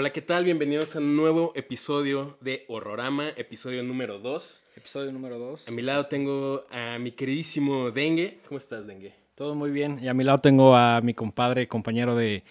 [0.00, 0.44] Hola, ¿qué tal?
[0.44, 4.62] Bienvenidos a un nuevo episodio de Horrorama, episodio número 2.
[4.76, 5.66] Episodio número 2.
[5.66, 8.38] A mi lado tengo a mi queridísimo Dengue.
[8.46, 9.12] ¿Cómo estás, Dengue?
[9.34, 9.98] Todo muy bien.
[10.00, 12.44] Y a mi lado tengo a mi compadre, compañero de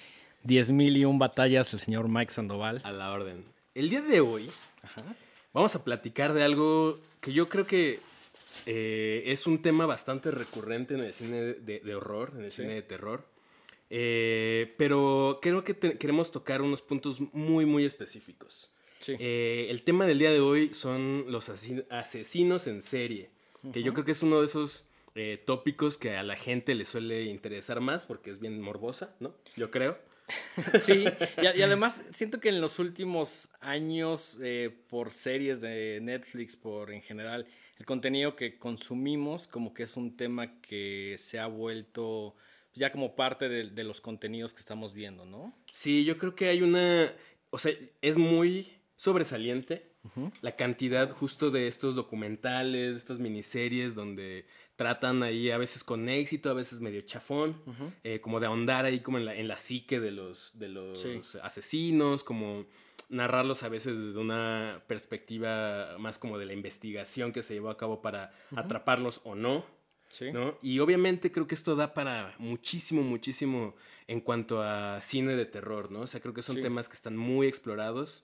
[0.43, 2.81] 10.000 y un batallas, el señor Mike Sandoval.
[2.83, 3.45] A la orden.
[3.73, 4.49] El día de hoy
[5.53, 8.01] vamos a platicar de algo que yo creo que
[8.65, 12.81] eh, es un tema bastante recurrente en el cine de, horror, en el cine de
[12.81, 13.23] terror.
[13.89, 18.71] Eh, pero creo que queremos tocar unos puntos muy, muy específicos.
[19.07, 23.29] Eh, el tema del día de hoy son los asesinos en serie,
[23.71, 24.85] que yo creo que es uno de esos
[25.45, 29.33] tópicos que a la gente le suele interesar más porque es bien morbosa, ¿no?
[29.55, 29.97] Yo creo.
[30.81, 31.05] sí,
[31.41, 34.37] y, además siento que en los últimos años,
[34.89, 37.47] por series de Netflix, por en general,
[37.79, 42.35] el contenido que consumimos como que es un tema que se ha vuelto
[42.77, 45.53] ya como parte de, los contenidos que estamos viendo, ¿no?
[45.71, 47.13] Sí, yo creo que hay una,
[47.49, 49.87] o sea, es muy sobresaliente
[50.41, 56.07] la cantidad justo de estos documentales, de estas miniseries donde tratan ahí a veces con
[56.07, 57.61] éxito, a veces medio chafón,
[58.03, 61.35] eh, como de ahondar ahí como en la, en la psique de los, de los
[61.43, 62.65] asesinos, como
[63.09, 67.77] narrarlos a veces desde una perspectiva más como de la investigación que se llevó a
[67.77, 69.65] cabo para atraparlos o no.
[70.33, 70.57] ¿No?
[70.61, 73.75] Y obviamente creo que esto da para muchísimo, muchísimo
[74.07, 76.01] en cuanto a cine de terror, ¿no?
[76.01, 78.23] O sea, creo que son temas que están muy explorados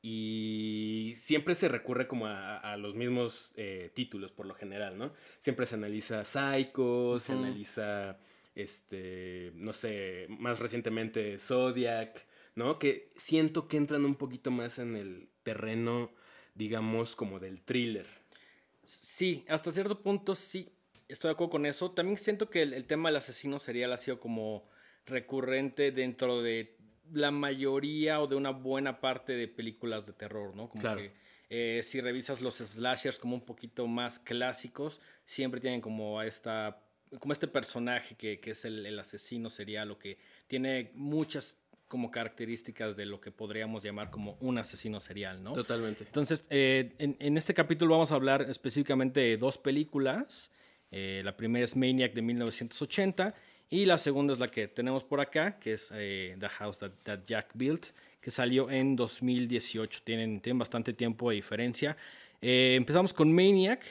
[0.00, 5.12] y siempre se recurre como a, los mismos eh, títulos por lo general, ¿no?
[5.40, 8.18] Siempre se analiza Psycho, se analiza,
[8.54, 12.78] este, no sé, más recientemente Zodiac, ¿no?
[12.78, 16.12] Que siento que entran un poquito más en el terreno,
[16.54, 18.06] digamos, como del thriller.
[18.84, 20.72] Sí, hasta cierto punto sí,
[21.08, 21.90] estoy de acuerdo con eso.
[21.90, 24.68] También siento que el, tema del asesino serial ha sido como
[25.06, 26.76] recurrente dentro de
[27.12, 30.68] la mayoría o de una buena parte de películas de terror, ¿no?
[30.68, 31.12] Como que
[31.50, 36.82] eh, si revisas los slashers como un poquito más clásicos, siempre tienen como esta
[37.20, 41.58] como este personaje que, es el, asesino serial o que tiene muchas
[41.88, 45.54] como características de lo que podríamos llamar como un asesino serial, ¿no?
[45.54, 46.04] Totalmente.
[46.04, 50.50] Entonces, eh, en, en, este capítulo vamos a hablar específicamente de dos películas.
[50.90, 53.34] Eh, la primera es Maniac de 1980
[53.70, 57.20] y la segunda es la que tenemos por acá, que es eh, The House That,
[57.26, 57.88] Jack Built,
[58.20, 60.00] que salió en 2018.
[60.04, 61.96] Tienen, tienen bastante tiempo de diferencia.
[62.40, 63.84] Eh, empezamos con Maniac.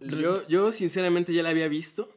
[0.00, 2.14] yo, yo, sinceramente ya la había visto.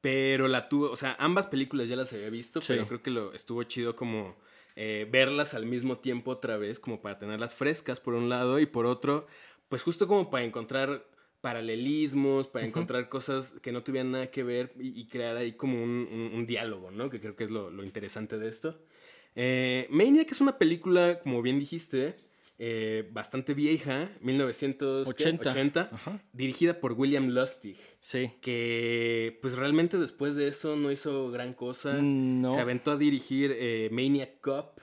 [0.00, 3.34] Pero la tuve, o sea, ambas películas ya las había visto, pero creo que lo
[3.34, 4.36] estuvo chido como
[4.76, 8.86] verlas al mismo tiempo otra vez, como para tenerlas frescas por un lado y por
[8.86, 9.26] otro,
[9.68, 11.04] pues justo como para encontrar
[11.40, 16.44] paralelismos, para encontrar cosas que no tuvieran nada que ver y, crear ahí como un,
[16.46, 17.10] diálogo, ¿no?
[17.10, 18.78] Que creo que es lo, interesante de esto.
[19.36, 22.16] Eh, Maniac es una película, como bien dijiste,
[22.60, 25.90] eh, bastante vieja, 1980,
[26.32, 27.76] dirigida por William Lustig.
[28.00, 28.32] Sí.
[28.40, 31.96] Que pues realmente después de eso no hizo gran cosa.
[32.00, 34.80] Mm, Se aventó a dirigir eh, Maniac Cop.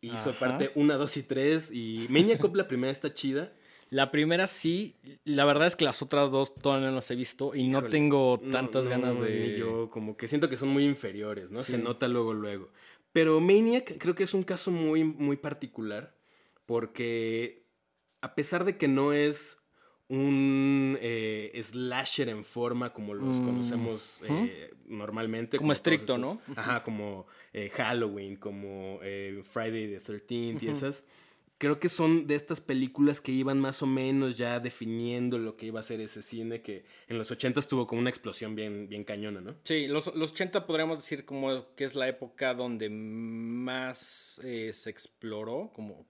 [0.00, 1.70] Hizo parte 1, 2 y 3.
[1.72, 3.52] Y Maniac Cop la primera está chida.
[3.96, 7.54] La primera sí, la verdad es que las otras dos todavía no las he visto
[7.54, 9.56] y no tengo tantas ganas de...
[9.58, 11.60] yo, como que siento que son muy inferiores, ¿no?
[11.60, 12.68] Se nota luego, luego.
[13.12, 16.14] Pero Maniac creo que es un caso muy, muy particular
[16.66, 17.64] porque
[18.20, 19.62] a pesar de que no es
[20.08, 25.56] un eh, slasher en forma como los mm, conocemos eh, normalmente.
[25.56, 26.38] Como, estricto, ¿no?
[26.54, 31.06] Ajá, como eh, Halloween, como Friday the 13th y esas
[31.58, 35.66] creo que son de estas películas que iban más o menos ya definiendo lo que
[35.66, 39.04] iba a ser ese cine que en los 80 tuvo como una explosión bien, bien
[39.04, 39.56] cañona, ¿no?
[39.64, 44.90] Sí, los, los 80 podríamos decir como que es la época donde más eh, se
[44.90, 46.06] exploró, como,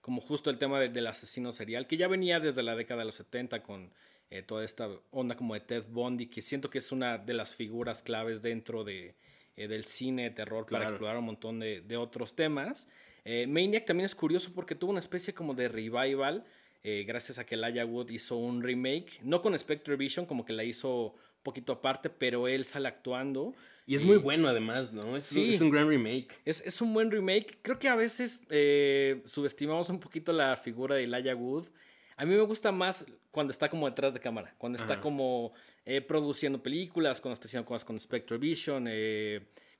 [0.00, 3.16] como justo el tema del asesino serial, que ya venía desde la década de los
[3.16, 3.92] 70 con
[4.30, 7.54] eh, toda esta onda como de Ted Bundy, que siento que es una de las
[7.54, 9.14] figuras claves dentro de,
[9.56, 12.88] eh, del cine de terror para explorar un montón de, de otros temas.
[13.28, 16.44] Eh, Maniac también es curioso porque tuvo una especie como de revival.
[16.84, 20.52] Eh, gracias a que Elijah Wood hizo un remake, no con Spectre Vision, como que
[20.52, 23.52] la hizo un poquito aparte, pero él sale actuando.
[23.84, 25.16] Y es muy bueno además, ¿no?
[25.16, 26.28] Es, sí, es un gran remake.
[26.44, 27.58] Es, un buen remake.
[27.62, 31.66] Creo que a veces eh, subestimamos un poquito la figura de Elijah Wood.
[32.16, 35.52] A mí me gusta más cuando está como detrás de cámara, cuando está como
[36.06, 38.86] produciendo películas, cuando está haciendo cosas con Spectre Vision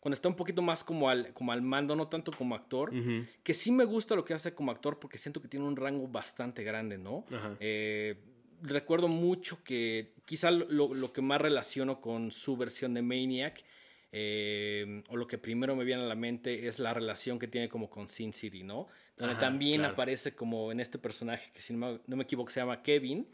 [0.00, 2.92] cuando está un poquito más como al, como al mando, no tanto como actor,
[3.42, 6.06] que sí me gusta lo que hace como actor porque siento que tiene un rango
[6.06, 7.24] bastante grande, ¿no?
[7.60, 8.16] Eh,
[8.62, 13.64] recuerdo mucho que quizá lo, lo, que más relaciono con su versión de Maniac
[14.12, 17.68] eh, o lo que primero me viene a la mente es la relación que tiene
[17.68, 18.88] como con Sin City, ¿no?
[19.16, 23.26] Donde también aparece como en este personaje que si no me, equivoco se llama Kevin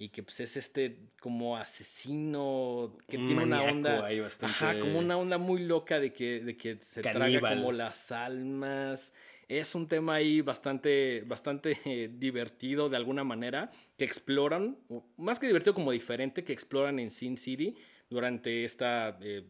[0.00, 4.08] y que pues es este como asesino que tiene una onda
[4.40, 9.12] ajá, como una onda muy loca de que, de que se traga como las almas
[9.58, 14.78] es un tema ahí bastante, bastante eh, divertido de alguna manera, que exploran,
[15.16, 17.74] más que divertido como diferente, que exploran en Sin City
[18.08, 19.44] durante esta, eh,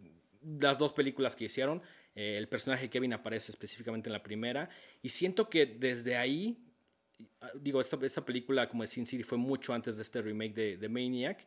[0.58, 1.82] las dos películas que hicieron.
[2.14, 4.70] Eh, el personaje Kevin aparece específicamente en la primera
[5.02, 6.69] y siento que desde ahí, ah,
[7.54, 10.76] digo, esta, esta película como de Sin City fue mucho antes de este remake de,
[10.76, 11.46] de Maniac,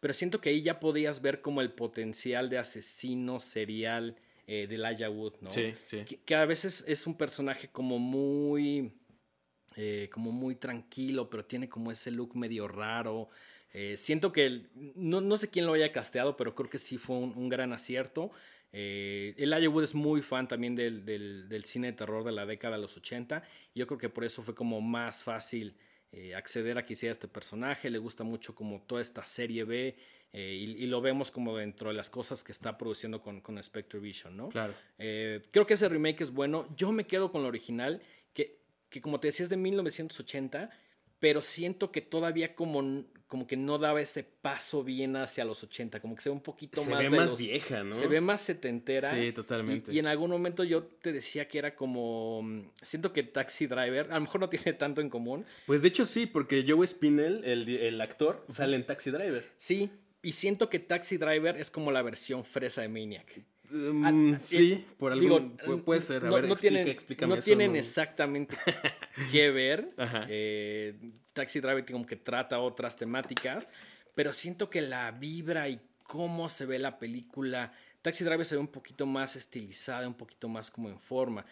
[0.00, 4.16] pero siento que ahí ya podías ver como el potencial de asesino serial
[4.46, 5.50] eh, de Elijah Wood, ¿no?
[5.52, 6.04] Sí, sí.
[6.24, 8.92] Que, a veces es un personaje como muy,
[9.76, 13.28] eh, como muy tranquilo, pero tiene como ese look medio raro.
[13.72, 17.16] Eh, siento que, no, no, sé quién lo haya casteado, pero creo que sí fue
[17.16, 18.32] un, gran acierto.
[18.72, 22.46] Eh, Elijah Wood es muy fan también del, del, del, cine de terror de la
[22.46, 23.42] década de los 80.
[23.74, 25.76] Y yo creo que por eso fue como más fácil
[26.12, 27.88] eh, acceder a que hiciera este personaje.
[27.88, 29.96] Le gusta mucho como toda esta serie B.
[30.32, 33.98] Eh, y, lo vemos como dentro de las cosas que está produciendo con, con Spectre
[33.98, 34.48] Vision, ¿no?
[34.48, 34.74] Claro.
[34.98, 36.68] Eh, creo que ese remake es bueno.
[36.76, 38.00] Yo me quedo con el original,
[38.32, 40.70] que, que como te decía es de 1980,
[41.20, 46.00] pero siento que todavía como, como que no daba ese paso bien hacia los 80,
[46.00, 47.04] como que se ve un poquito más...
[47.04, 47.94] Se ve más vieja, ¿no?
[47.94, 49.10] Se ve más setentera.
[49.10, 49.92] Sí, totalmente.
[49.92, 52.64] Y, en algún momento yo te decía que era como...
[52.80, 55.44] Siento que Taxi Driver, a lo mejor no tiene tanto en común.
[55.66, 59.46] Pues de hecho sí, porque Joe Spinell, el, el actor, sale en Taxi Driver.
[59.56, 59.90] Sí,
[60.22, 63.42] y siento que Taxi Driver es como la versión fresa de Maniac.
[63.70, 66.24] Mm, sí, por algún puede ser.
[66.24, 66.96] A no, ver, no tienen,
[67.26, 68.56] no tienen exactamente
[69.30, 69.94] que ver.
[70.28, 70.94] Eh,
[71.32, 73.68] Taxi Driver como que trata otras temáticas,
[74.14, 77.72] pero siento que la vibra y cómo se ve la película,
[78.02, 81.44] Taxi Driver se ve un poquito más estilizada, un poquito más como en forma.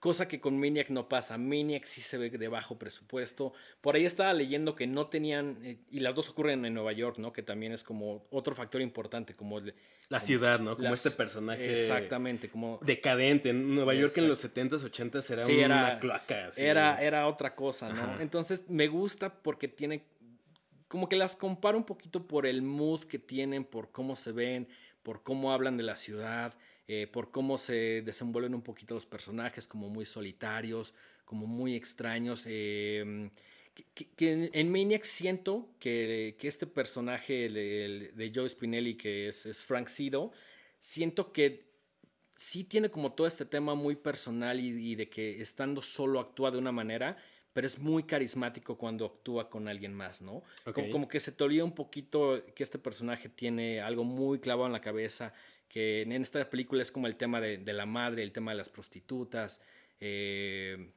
[0.00, 1.36] Cosa que con Maniac no pasa.
[1.38, 3.52] Maniac sí se ve de bajo presupuesto.
[3.80, 7.18] Por ahí estaba leyendo que no tenían, eh, y las dos ocurren en Nueva York,
[7.18, 7.32] ¿no?
[7.32, 9.60] Que también es como otro factor importante, como...
[10.08, 10.76] la ciudad, ¿no?
[10.76, 11.72] Como este personaje...
[11.72, 12.78] Exactamente, como...
[12.80, 13.50] Decadente.
[13.50, 16.50] En Nueva York en los 70s, 80s era una cloaca.
[16.56, 18.20] Era, era otra cosa, ¿no?
[18.20, 20.04] Entonces me gusta porque tiene...
[20.86, 24.68] Como que las comparo un poquito por el mood que tienen, por cómo se ven,
[25.02, 26.54] por cómo hablan de la ciudad.
[26.90, 30.94] Eh, por cómo se desenvuelven un poquito los personajes, como muy solitarios,
[31.26, 32.44] como muy extraños.
[32.46, 33.30] Em,
[33.94, 40.32] que, en Maniac siento que, este personaje de, de, Joe Spinelli, que es, Frank Sido,
[40.78, 41.68] siento que
[42.36, 46.56] sí tiene como todo este tema muy personal y, de que estando solo actúa de
[46.56, 47.18] una manera,
[47.52, 50.42] pero es muy carismático cuando actúa con alguien más, ¿no?
[50.72, 54.66] Como, como, que se te olvida un poquito que este personaje tiene algo muy clavado
[54.66, 55.34] en la cabeza,
[55.68, 58.68] que en esta película es como el tema de, la madre, el tema de las
[58.68, 59.60] prostitutas.
[60.00, 60.92] Eh,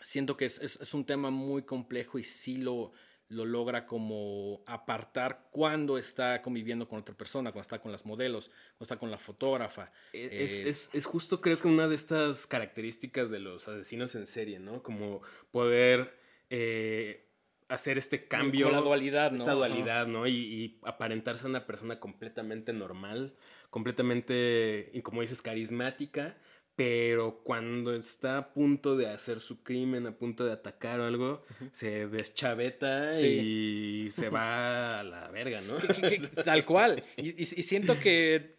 [0.00, 2.92] siento que es, un tema muy complejo y sí lo,
[3.28, 8.48] lo logra como apartar cuando está conviviendo con otra persona, cuando está con las modelos,
[8.48, 9.90] cuando está con la fotógrafa.
[10.12, 14.60] E, es, es, justo creo que una de estas características de los asesinos en serie,
[14.60, 14.82] ¿no?
[14.82, 16.16] Como poder
[16.50, 17.25] eh,
[17.68, 18.70] hacer este cambio.
[18.70, 19.38] la dualidad, ¿no?
[19.38, 20.26] Esta dualidad, ¿no?
[20.26, 23.34] Y, y, aparentarse una persona completamente normal
[23.76, 26.36] completamente, y como dices, carismática,
[26.76, 31.44] pero cuando está a punto de hacer su crimen, a punto de atacar o algo,
[31.72, 35.76] se deschaveta y se va a la verga, ¿no?
[36.44, 37.02] Tal cual.
[37.18, 38.56] Y, siento que,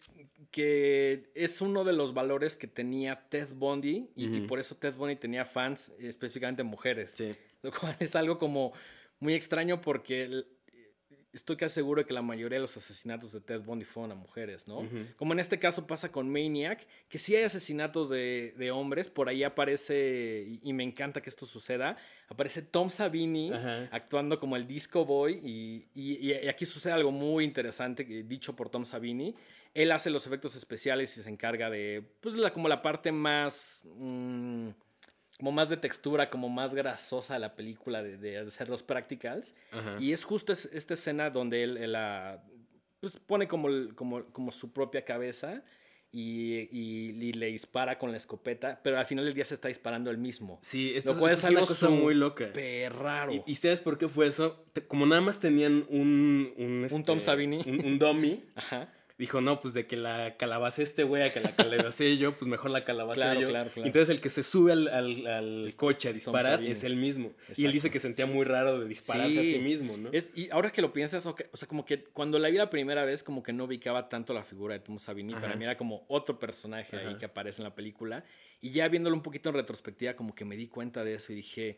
[0.52, 5.16] que es uno de los valores que tenía Ted Bundy y, por eso Ted Bundy
[5.16, 7.12] tenía fans, específicamente mujeres.
[7.12, 7.36] Sí.
[7.64, 8.74] Lo cual es algo como
[9.20, 10.46] muy extraño porque
[11.38, 14.16] estoy casi seguro de que la mayoría de los asesinatos de Ted Bundy fueron a
[14.16, 14.88] mujeres, ¿no?
[15.16, 19.44] Como en este caso pasa con Maniac, que sí hay asesinatos de, hombres, por ahí
[19.44, 21.98] aparece, y, me encanta que esto suceda,
[22.28, 23.52] aparece Tom Savini
[23.92, 25.40] actuando como el disco boy,
[25.94, 29.36] y, aquí sucede algo muy interesante, dicho por Tom Savini.
[29.74, 33.82] Él hace los efectos especiales y se encarga de, pues, la, como la parte más...
[33.86, 34.70] Mm,
[35.38, 39.56] como más de textura, como más grasosa la película de, hacer los practicals.
[40.00, 42.44] Y es justo esta escena donde él, la,
[43.00, 45.64] pues pone como, como, como, su propia cabeza
[46.12, 50.18] y, le dispara con la escopeta, pero al final del día se está disparando él
[50.18, 50.58] mismo.
[50.64, 52.52] Sí, esto, lo cual es, algo cosa muy loca.
[52.90, 53.44] raro.
[53.46, 54.66] ¿Y, sabes por qué fue eso?
[54.88, 56.52] Como nada más tenían un...
[56.58, 57.62] Un, Tom este, Savini.
[57.68, 58.44] Un, dummy.
[58.56, 62.34] Ajá dijo, no, pues de que la calabaza este güey a que la calabacé yo,
[62.34, 63.48] pues mejor la calabaza Claro, yo.
[63.48, 63.88] claro, claro.
[63.88, 67.32] Entonces el que se sube al, al- al Es- coche a disparar es él mismo.
[67.56, 69.60] Y él dice que sentía muy raro de dispararse a Sí.
[69.60, 70.10] mismo, ¿no?
[70.12, 73.06] Es, y ahora que lo piensas, o sea, como que cuando la vi la primera
[73.06, 75.34] vez, como que no ubicaba tanto la figura de Tom Savini.
[75.34, 75.56] Para Ajá.
[75.56, 77.18] mí era como otro personaje ahí Ajá.
[77.18, 78.24] que aparece en la película.
[78.62, 81.38] Y ya viéndolo un poquito en retrospectiva, como que me di cuenta de eso y
[81.38, 81.78] dije,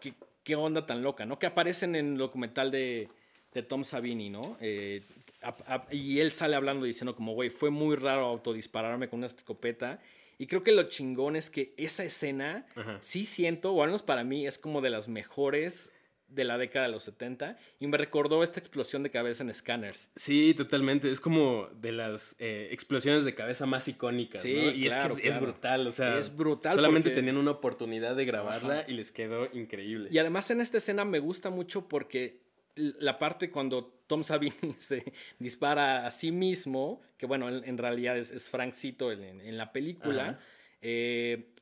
[0.00, 1.38] ¿qué, qué onda tan loca, ¿no?
[1.38, 3.08] Que aparecen en el documental de,
[3.54, 4.56] de Tom Savini, ¿no?
[4.60, 5.02] Eh,
[5.42, 9.26] a- a- y él sale hablando diciendo como, güey, fue muy raro autodispararme con una
[9.28, 10.00] escopeta.
[10.38, 12.98] Y creo que lo chingón es que esa escena Ajá.
[13.02, 15.92] sí siento, o al menos para mí, es como de las mejores
[16.28, 20.08] de la década de los 70 y me recordó esta explosión de cabeza en Scanners.
[20.14, 21.10] Sí, totalmente.
[21.10, 24.70] Es como de las eh, explosiones de cabeza más icónicas, Sí, ¿no?
[24.70, 25.46] Y claro, es que es, es claro.
[25.52, 26.18] brutal, o sea.
[26.18, 28.84] Es brutal Solamente porque- tenían una oportunidad de grabarla Ajá.
[28.88, 30.08] y les quedó increíble.
[30.12, 32.38] Y además en esta escena me gusta mucho porque
[32.76, 38.18] la parte cuando Tom Savini se dispara a sí mismo, que bueno, en, en realidad
[38.18, 40.40] es, es Frankcito en, en la película,
[40.82, 41.54] eh,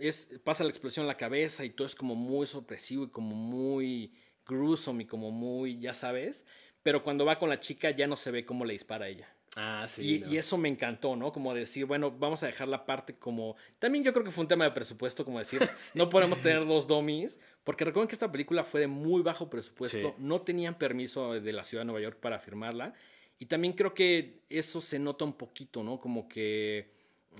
[0.00, 3.36] es, pasa la explosión en la cabeza y todo es como muy sorpresivo y como
[3.36, 6.44] muy gruesome y como muy, ya sabes,
[6.82, 9.32] pero cuando va con la chica ya no se ve cómo le dispara a ella.
[9.54, 10.16] Ah, sí.
[10.16, 10.32] y, no.
[10.32, 11.30] y eso me encantó, ¿no?
[11.32, 13.54] Como decir, bueno, vamos a dejar la parte como...
[13.78, 15.60] También yo creo que fue un tema de presupuesto, como decir,
[15.94, 19.98] no podemos tener dos dummies, porque recuerden que esta película fue de muy bajo presupuesto,
[20.08, 20.14] Sí.
[20.18, 22.94] no tenían permiso de la ciudad de Nueva York para firmarla,
[23.38, 26.00] y también creo que eso se nota un poquito, ¿no?
[26.00, 26.90] Como que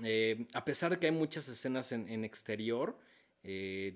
[0.03, 2.95] eh, a pesar de que hay muchas escenas en, en exterior,
[3.43, 3.95] eh,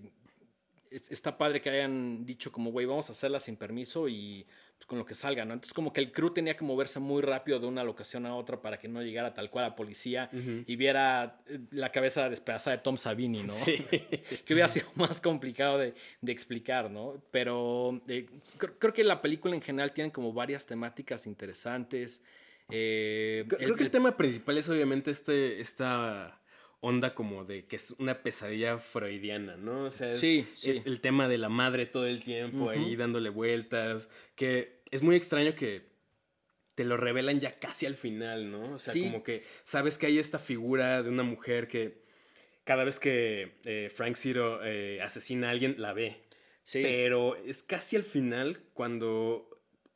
[0.89, 4.45] es- está padre que hayan dicho como, güey, vamos a hacerla sin permiso y
[4.77, 5.53] pues, con lo que salga, ¿no?
[5.53, 8.61] Entonces como que el crew tenía que moverse muy rápido de una locación a otra
[8.61, 12.83] para que no llegara tal cual a policía y viera eh, la cabeza despedazada de
[12.83, 13.53] Tom Savini, ¿no?
[13.53, 13.77] Sí.
[14.45, 17.21] que hubiera sido más complicado de, de explicar, ¿no?
[17.31, 18.25] Pero eh,
[18.57, 22.21] creo, creo que la película en general tiene como varias temáticas interesantes.
[22.69, 26.36] eh, Creo creo que el tema principal es obviamente este, esta
[26.79, 29.85] onda como de que es una pesadilla freudiana, ¿no?
[29.85, 30.69] O sea, es, Sí, sí.
[30.71, 35.15] es el tema de la madre todo el tiempo ahí dándole vueltas, que es muy
[35.15, 35.87] extraño que
[36.75, 38.75] te lo revelan ya casi al final, ¿no?
[38.75, 39.03] O sea, Sí.
[39.05, 42.05] como que sabes que hay esta figura de una mujer que
[42.63, 46.21] cada vez que eh, Frank Zero eh, asesina a alguien, la ve.
[46.63, 46.81] sí.
[46.83, 49.46] Pero es casi al final cuando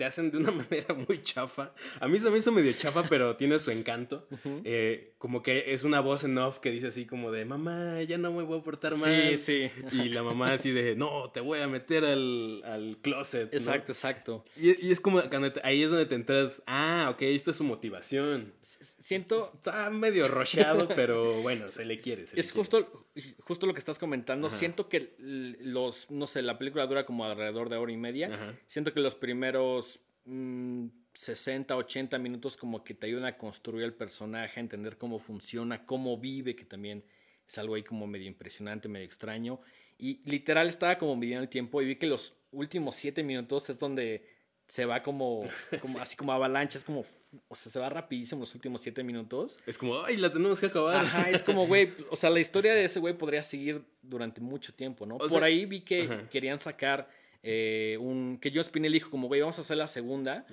[0.02, 1.74] te hacen de una manera muy chafa.
[2.00, 4.28] A mí se me hizo medio chafa, pero tiene su encanto.
[4.64, 8.18] Eh, como que es una voz en off que dice así como de, mamá, ya
[8.18, 9.38] no me voy a portar Sí, mal.
[9.38, 9.70] sí.
[9.92, 13.52] Y la mamá así de, no, te voy a meter al, al closet.
[13.52, 13.58] ¿no?
[13.60, 14.44] Exacto, exacto.
[14.58, 15.22] Y, y es como,
[15.64, 18.54] ahí es donde te enteras, ah, ok, esta es su motivación.
[18.62, 22.26] Siento, Está medio rocheado, pero bueno, se le quiere.
[22.26, 22.58] se le Es quiere.
[22.58, 23.06] justo,
[23.42, 24.48] justo lo que estás comentando.
[24.48, 24.56] Ajá.
[24.56, 28.34] Siento que los, no sé, la película dura como alrededor de hora y media.
[28.34, 28.56] Ajá.
[28.66, 29.91] Siento que los primeros
[30.26, 35.20] mm, 60, 80 minutos como que te ayudan a construir el personaje, a entender cómo
[35.20, 37.04] funciona, cómo vive, que también
[37.48, 39.60] es algo ahí como medio impresionante, medio extraño.
[39.98, 43.78] Y literal estaba como midiendo el tiempo y vi que los últimos 7 minutos es
[43.78, 44.26] donde
[44.68, 45.42] se va como,
[45.82, 47.04] como así como avalancha, es como,
[47.50, 49.60] o sea, se va rapidísimo los últimos 7 minutos.
[49.66, 50.96] Es como, ay, la tenemos que acabar.
[50.96, 54.74] Ajá, es como, güey, o sea, la historia de ese güey podría seguir durante mucho
[54.74, 55.16] tiempo, ¿no?
[55.16, 56.30] O Por sea, ahí vi que ajá.
[56.30, 57.10] querían sacar
[57.44, 58.38] eh, un...
[58.40, 60.46] Que Joe Spinell dijo como, güey, vamos a hacer la segunda.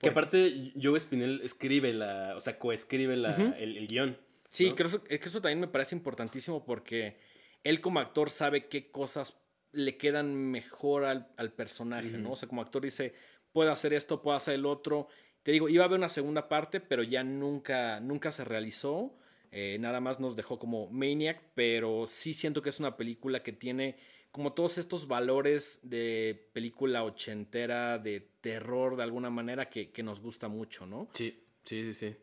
[0.00, 4.16] Que aparte, Joe Spinell escribe la, o sea, coescribe la, el, el guion.
[4.50, 4.76] Sí, ¿no?
[4.76, 7.16] creo es que eso también me parece importantísimo porque
[7.62, 9.36] él como actor sabe qué cosas
[9.72, 12.32] le quedan mejor al, al personaje, ¿no?
[12.32, 13.12] O sea, como actor dice,
[13.52, 15.08] puedo hacer esto, puedo hacer el otro.
[15.42, 19.18] Te digo, iba a haber una segunda parte, pero ya nunca, nunca se realizó.
[19.52, 23.52] Eh, nada más nos dejó como Maniac, pero sí siento que es una película que
[23.52, 23.96] tiene
[24.30, 30.20] como todos estos valores de película ochentera, de terror de alguna manera, que, que nos
[30.20, 31.08] gusta mucho, ¿no?
[31.12, 32.16] Sí, sí, sí, sí.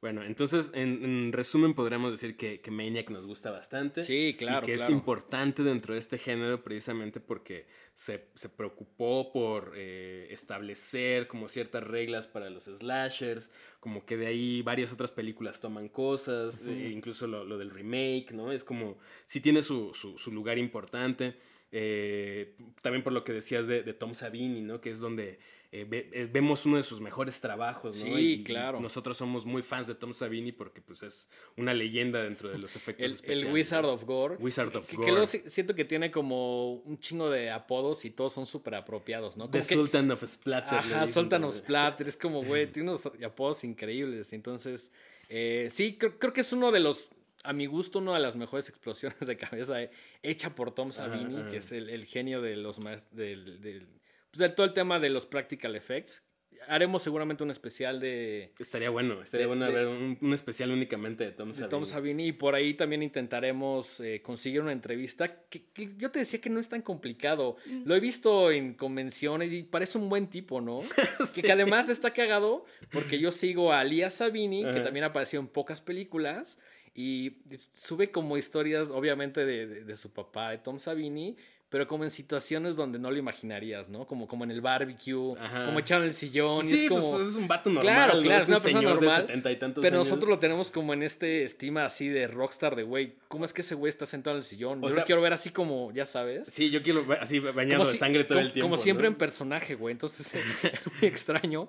[0.00, 4.04] Bueno, entonces, en, en resumen, podríamos decir que, que Maniac nos gusta bastante.
[4.04, 9.32] Sí, claro, Y que es importante dentro de este género precisamente porque se, se preocupó
[9.32, 13.50] por eh, establecer como ciertas reglas para los slashers,
[13.80, 18.30] como que de ahí varias otras películas toman cosas, eh, incluso lo, lo del remake,
[18.32, 18.52] ¿no?
[18.52, 21.36] Es como, sí tiene su, su, su lugar importante.
[21.70, 24.80] Eh, también por lo que decías de, de Tom Savini, ¿no?
[24.80, 25.38] Que es donde
[25.70, 28.16] eh, ve- eh, vemos uno de sus mejores trabajos, ¿no?
[28.16, 28.80] Sí, Y- y claro.
[28.80, 32.74] nosotros somos muy fans de Tom Savini porque pues es una leyenda dentro de los
[32.74, 33.44] efectos El, especiales.
[33.46, 34.36] el Wizard of Gore.
[34.36, 35.06] Wizard of que, Gore.
[35.06, 38.76] que luego si- siento que tiene como un chingo de apodos y todos son súper
[38.76, 39.44] apropiados, ¿no?
[39.50, 40.78] The Como que- Sultan of Splatter.
[40.78, 41.54] Ajá, Sultan of.
[41.56, 42.08] Splatter.
[42.08, 44.32] Es como, güey, tiene unos apodos increíbles.
[44.32, 44.90] Entonces,
[45.28, 47.08] eh, sí, creo, creo que es uno de los,
[47.44, 49.90] a mi gusto, una de las mejores explosiones de cabeza eh,
[50.22, 51.48] hecha por Tom Savini, ajá.
[51.50, 52.80] que es el, el genio de los
[53.12, 53.86] del, del-
[54.30, 56.22] pues, de todo el tema de los practical effects.
[56.66, 58.52] haremos seguramente un especial de...
[58.58, 61.70] Estaría bueno, estaría bueno ver un, especial únicamente de Tom Savini.
[61.70, 65.64] Tom Savini y por ahí también intentaremos eh, conseguir una entrevista que,
[65.96, 67.56] yo te decía que no es tan complicado.
[67.66, 67.82] Mm.
[67.86, 70.80] Lo he visto en convenciones y parece un buen tipo, ¿no?
[71.34, 75.80] que, además está cagado porque yo sigo a Lía Savini, que también apareció en pocas
[75.80, 76.58] películas
[76.94, 77.38] y
[77.72, 81.36] sube como historias, obviamente, de, de su papá, de Tom Savini
[81.70, 84.06] pero como en situaciones donde no lo imaginarías, ¿no?
[84.06, 85.34] Como, como en el barbecue,
[85.66, 86.64] como echado en el sillón.
[86.64, 87.16] Sí, y es pues, como...
[87.16, 87.94] pues, es un vato normal.
[87.94, 89.26] Claro, claro, es, una persona normal.
[89.26, 92.84] De y tantos pero nosotros lo tenemos como en este estima así de rockstar de,
[92.84, 94.80] güey, ¿cómo es que ese güey está sentado en el sillón?
[94.80, 96.48] yo lo quiero ver así como, ya sabes.
[96.48, 98.70] Sí, yo quiero así bañado de sangre todo el tiempo.
[98.70, 99.92] Como siempre en personaje, güey.
[99.92, 100.32] Entonces
[100.64, 101.68] es muy extraño.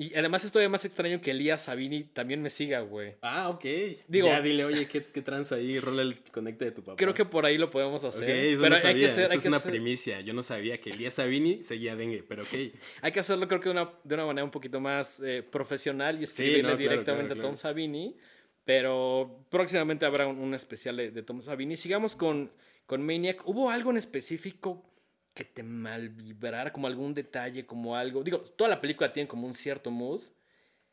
[0.00, 3.16] Y además es todavía más extraño que Elías Sabini también me siga, güey.
[3.20, 3.64] Ah, ok.
[4.06, 5.80] Digo, ya dile, oye, ¿qué, qué tranza ahí?
[5.80, 6.94] Rola el conecte de tu papá.
[6.96, 8.30] Creo que por ahí lo podemos hacer.
[8.30, 10.20] eso pero hay que hacer, Esto es una primicia.
[10.20, 12.54] Yo no sabía que Elías Sabini seguía dengue, pero ok.
[13.02, 16.20] hay que hacerlo creo que de una, de una manera un poquito más eh, profesional
[16.20, 18.16] y escribirle directamente a Tom Sabini.
[18.64, 21.76] Pero próximamente habrá un, especial de, de, Tom Sabini.
[21.76, 22.52] Sigamos con,
[22.86, 23.42] con Maniac.
[23.48, 24.87] ¿Hubo algo en específico
[25.34, 28.22] que te malvibrara, como algún detalle, como algo.
[28.22, 30.22] Digo, toda la película tiene como un cierto mood.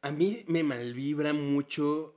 [0.02, 2.16] A mí me malvibra mucho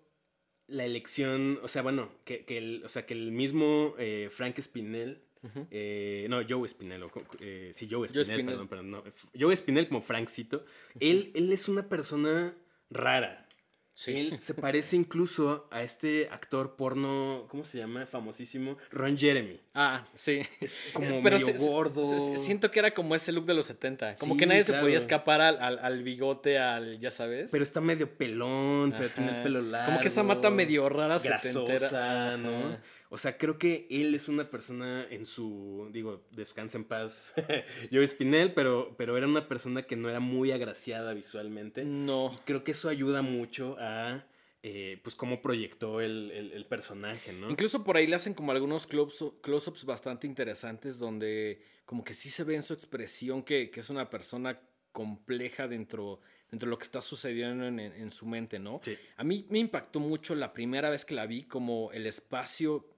[0.69, 5.23] la elección, o sea, bueno, que, el, o sea, que el mismo eh, Frank Spinell,
[5.71, 7.05] eh, no, Joe Spinell,
[7.41, 9.05] eh, sí, Joe Spinell, perdón, perdón, no,
[9.39, 10.65] Joe Spinell como Frankcito,
[11.01, 12.55] él, él es una persona
[12.91, 13.48] rara.
[14.07, 18.07] Él se parece incluso a este actor porno, ¿cómo se llama?
[18.07, 19.61] Famosísimo, Ron Jeremy.
[19.75, 20.43] Ah, sí.
[20.61, 22.37] Es como medio gordo.
[22.39, 24.15] siento que era como ese look de los 70.
[24.17, 27.51] Como que nadie se podía escapar al, al, bigote, al, ya sabes.
[27.51, 29.87] Pero está medio pelón, pero tiene el pelo largo.
[29.87, 32.98] Como que esa mata medio rara grasosa, ¿no?
[33.11, 37.33] O sea, creo que él es una persona en su, digo, descansa en paz,
[37.93, 41.85] Joe Spinell, pero, pero era una persona que no era muy agraciada visualmente.
[41.85, 42.33] No.
[42.35, 44.27] Y creo que eso ayuda mucho a,
[44.63, 47.49] eh, pues, cómo proyectó el, personaje, ¿no?
[47.49, 52.45] Incluso por ahí le hacen como algunos close-ups bastante interesantes donde como que sí se
[52.45, 54.61] ve en su expresión que, es una persona
[54.93, 58.81] compleja dentro, dentro de lo que está sucediendo en, en su mente, ¿no?
[58.83, 58.99] Sí.
[59.17, 62.98] A mí me impactó mucho la primera vez que la vi como el espacio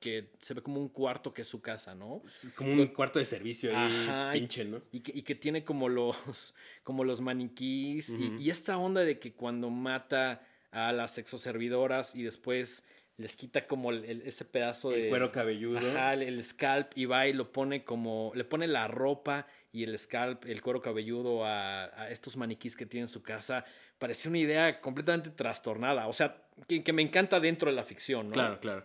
[0.00, 2.22] que se ve como un cuarto que es su casa, ¿no?
[2.56, 4.80] Como un cuarto de servicio ahí, pinche, ¿no?
[4.90, 9.32] Y que, y que, tiene como los, como los maniquís y, esta onda de que
[9.34, 12.82] cuando mata a las exoservidoras y después
[13.18, 15.04] les quita como ese pedazo de...
[15.04, 15.78] El cuero cabelludo.
[15.78, 18.32] Ajá, el, scalp y va y lo pone como...
[18.34, 22.86] Le pone la ropa y el scalp, el cuero cabelludo a, a estos maniquís que
[22.86, 23.66] tiene en su casa.
[23.98, 26.08] Parece una idea completamente trastornada.
[26.08, 28.32] O sea, que, que me encanta dentro de la ficción, ¿no?
[28.32, 28.84] Claro, claro.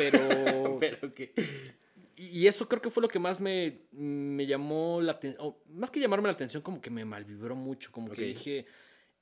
[0.00, 0.78] Pero.
[0.80, 1.32] pero que.
[2.16, 5.54] Y eso creo que fue lo que más me, me llamó la atención.
[5.70, 7.90] Más que llamarme la atención, como que me malvibró mucho.
[7.92, 8.66] Como que dije,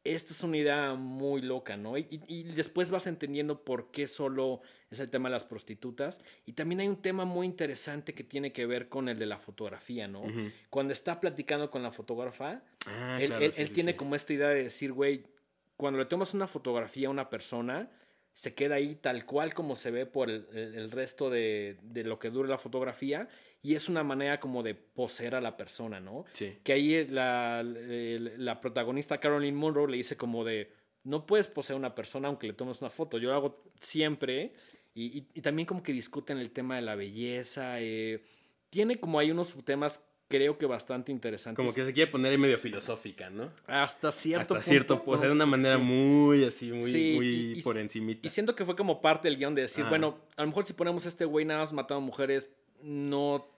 [0.03, 1.97] esta es una idea muy loca, ¿no?
[1.97, 6.21] Y, y, después vas entendiendo por qué solo es el tema de las prostitutas.
[6.45, 9.38] Y también hay un tema muy interesante que tiene que ver con el de la
[9.38, 10.25] fotografía, ¿no?
[10.69, 14.93] Cuando está platicando con la fotógrafa, ah, él, él, tiene como esta idea de decir,
[14.93, 15.25] güey,
[15.77, 17.88] cuando le tomas una fotografía a una persona
[18.38, 22.48] se queda ahí tal cual como se ve por el, resto de, lo que dure
[22.48, 23.29] la fotografía
[23.62, 26.24] y es una manera como de poseer a la persona, ¿no?
[26.35, 26.57] Sí.
[26.62, 30.72] Que ahí la, la protagonista Caroline Monroe le dice como de,
[31.03, 34.53] no puedes poseer a una persona aunque le tomes una foto, yo lo hago siempre
[34.94, 38.22] y, también como que discuten el tema de la belleza, eh,
[38.70, 41.57] tiene como hay unos temas creo que bastante interesante.
[41.57, 43.51] Como que se quiere poner en medio filosófica, ¿no?
[43.67, 44.69] Hasta cierto Hasta punto.
[44.69, 48.27] cierto, pues de una manera muy así, muy, muy por encimita.
[48.27, 50.75] Y siento que fue como parte del guion de decir, bueno, a lo mejor si
[50.75, 53.49] ponemos a este güey nada más matando mujeres, no,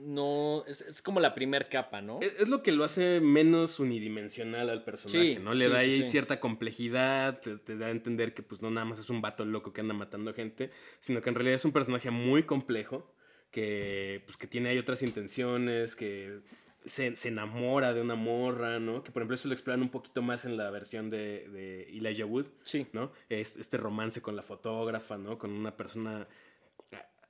[0.00, 2.18] no, es, como la primer capa, ¿no?
[2.20, 5.54] Es, lo que lo hace menos unidimensional al personaje, ¿no?
[5.54, 8.98] Le da ahí cierta complejidad, te, te, da a entender que pues no nada más
[8.98, 12.10] es un vato loco que anda matando gente, sino que en realidad es un personaje
[12.10, 13.10] muy complejo
[13.50, 16.40] que, pues, que tiene ahí otras intenciones, que
[16.84, 19.02] se, se, enamora de una morra, ¿no?
[19.02, 22.24] Que por ejemplo eso lo exploran un poquito más en la versión de, de Elijah
[22.24, 22.86] Wood, sí.
[22.92, 23.12] ¿no?
[23.28, 25.38] este romance con la fotógrafa, ¿no?
[25.38, 26.26] Con una persona,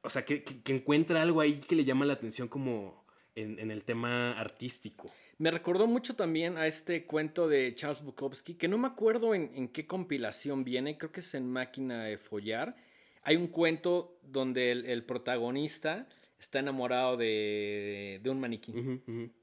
[0.02, 3.04] o sea, que, que, encuentra algo ahí que le llama la atención como
[3.34, 5.10] en, en, el tema artístico.
[5.38, 9.50] Me recordó mucho también a este cuento de Charles Bukowski, que no me acuerdo en,
[9.54, 12.76] en qué compilación viene, creo que es en Máquina de Follar,
[13.22, 18.72] hay un cuento donde el, protagonista está enamorado de, un maniquí.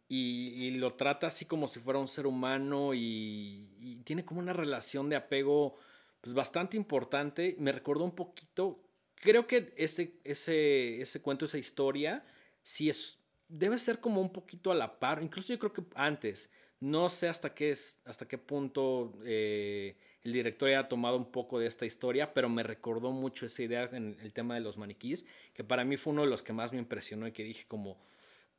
[0.10, 5.10] Y, lo trata así como si fuera un ser humano y, tiene como una relación
[5.10, 5.76] de apego
[6.22, 7.56] pues, bastante importante.
[7.60, 8.84] Me recordó un poquito,
[9.16, 12.26] creo que ese, ese, ese cuento, esa historia,
[12.62, 16.52] sí es debe ser como un poquito a la par, incluso yo creo que antes.
[16.80, 21.58] No sé hasta qué, es, hasta qué punto eh, el director haya tomado un poco
[21.58, 25.26] de esta historia, pero me recordó mucho esa idea en el tema de los maniquís,
[25.54, 27.98] que para mí fue uno de los que más me impresionó y que dije como,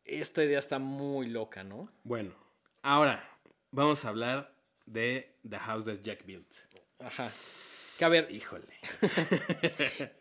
[0.06, 1.92] esta idea está muy loca, ¿no?
[2.04, 2.32] Bueno,
[2.80, 3.22] ahora
[3.70, 4.54] vamos a hablar
[4.86, 6.50] de The House That Jack Built.
[7.00, 7.30] Ajá.
[7.98, 8.30] Que a ver.
[8.30, 8.64] Híjole.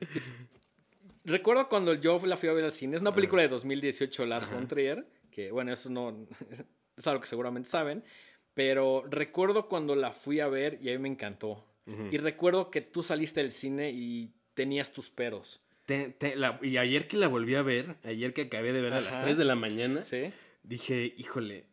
[1.23, 2.97] Recuerdo cuando yo la fui a ver al cine.
[2.97, 5.07] Es una película de 2018, Lars von Trier.
[5.31, 6.27] Que bueno, eso no.
[6.97, 8.03] Es algo que seguramente saben.
[8.58, 11.63] Pero recuerdo cuando la fui a ver y a mí me encantó.
[12.12, 15.62] Y recuerdo que tú saliste del cine y tenías tus peros.
[16.63, 19.38] y ayer que la volví a ver, ayer que acabé de ver a las 3
[19.38, 20.02] de la mañana,
[20.63, 21.65] dije, híjole,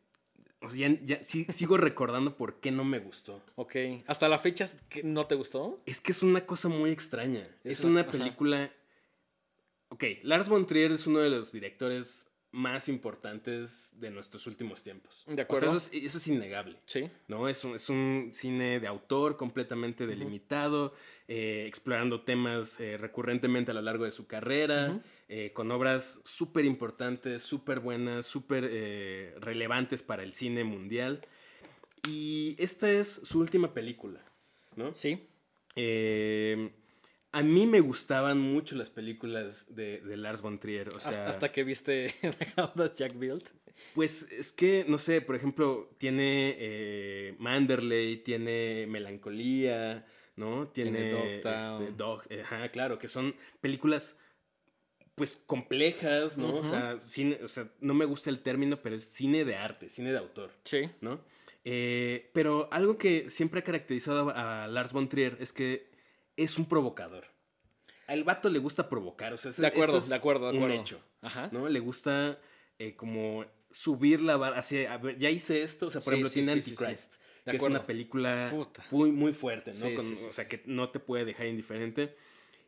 [0.61, 3.43] o sea, ya, sigo recordando por qué no me gustó.
[3.55, 3.77] Ok.
[4.07, 4.69] ¿Hasta la fecha
[5.03, 5.81] no te gustó?
[5.87, 7.49] Es que es una cosa muy extraña.
[7.65, 8.71] Es, una película.
[9.89, 15.25] Ok, Lars von Trier es uno de los directores más importantes de nuestros últimos tiempos.
[15.27, 15.77] De acuerdo.
[15.77, 16.79] eso, es, innegable.
[16.87, 17.11] Sí.
[17.27, 17.49] ¿no?
[17.49, 20.95] Es, un, es un cine de autor completamente delimitado,
[21.27, 26.65] eh, explorando temas eh, recurrentemente a lo largo de su carrera, eh, con obras súper
[26.65, 28.65] importantes, súper buenas, súper
[29.41, 31.23] relevantes para el cine mundial.
[32.09, 34.21] Y esta es su última película,
[34.77, 34.95] ¿no?
[34.95, 35.27] Sí.
[37.35, 40.89] A mí me gustaban mucho las películas de, Lars von Trier.
[40.91, 42.15] O sea, hasta, que viste
[42.97, 43.45] Jack Build.
[43.95, 50.69] Pues es que, no sé, por ejemplo, tiene eh, Manderley, tiene Melancolía, ¿no?
[50.69, 54.17] Tiene, este, Dog, ajá, claro, que son películas
[55.17, 56.57] pues complejas, ¿no?
[56.57, 59.89] o, sea, cine, o sea, no me gusta el término, pero es cine de arte,
[59.89, 60.53] cine de autor.
[60.65, 60.89] Sí.
[61.01, 61.21] ¿No?
[61.65, 65.94] Eh, pero algo que siempre ha caracterizado a Lars von Trier es que
[66.37, 67.27] es un provocador.
[68.07, 70.75] Al vato le gusta provocar, o sea, de acuerdo, de acuerdo, de acuerdo.
[70.75, 71.49] Un hecho, Ajá.
[71.53, 71.69] ¿no?
[71.69, 72.39] Le gusta
[72.79, 76.31] eh, como subir la barra hacia, a ver, ya hice esto, o sea, por ejemplo,
[76.31, 78.53] tiene Antichrist, que es una película
[78.91, 79.89] muy, muy fuerte, ¿no?
[79.99, 82.15] o sea, que no te puede dejar indiferente.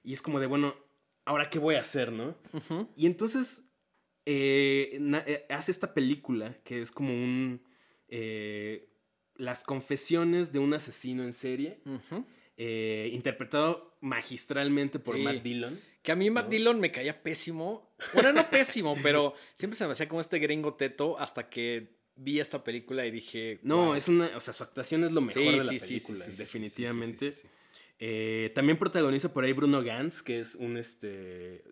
[0.03, 0.75] Y es como de, bueno,
[1.25, 2.37] ¿ahora qué voy a hacer, no?
[2.97, 3.63] Y entonces
[4.25, 7.63] eh, eh, hace esta película que es como un...
[9.37, 11.81] las confesiones de un asesino en serie.
[12.59, 15.79] Eh, interpretado magistralmente por Matt Dillon.
[16.03, 17.95] Que a mí Matt Dillon me caía pésimo.
[18.15, 22.41] Bueno, no pésimo, pero siempre se me hacía como este gringo teto hasta que vi
[22.41, 23.61] esta película y dije.
[23.63, 24.31] No, es una.
[24.37, 27.33] O sea, su actuación es lo mejor de la película, definitivamente.
[27.99, 31.63] Eh, también protagoniza por ahí Bruno Gans, que es un este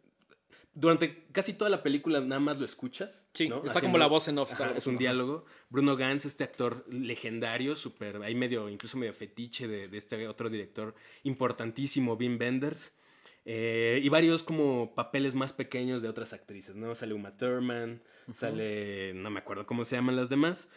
[0.74, 3.28] durante casi toda la película nada más lo escuchas.
[3.32, 4.52] Sí, está como la voz en off.
[4.76, 5.44] es un diálogo.
[5.70, 10.94] Bruno Gans, este actor legendario, súper, ahí medio, incluso medio fetiche de, este otro director
[11.22, 12.92] importantísimo, Wim Wenders.
[13.46, 16.94] Eh, y varios como papeles más pequeños de otras actrices, ¿no?
[16.94, 20.70] Sale Uma Thurman, sale, no me acuerdo cómo se llaman las demás.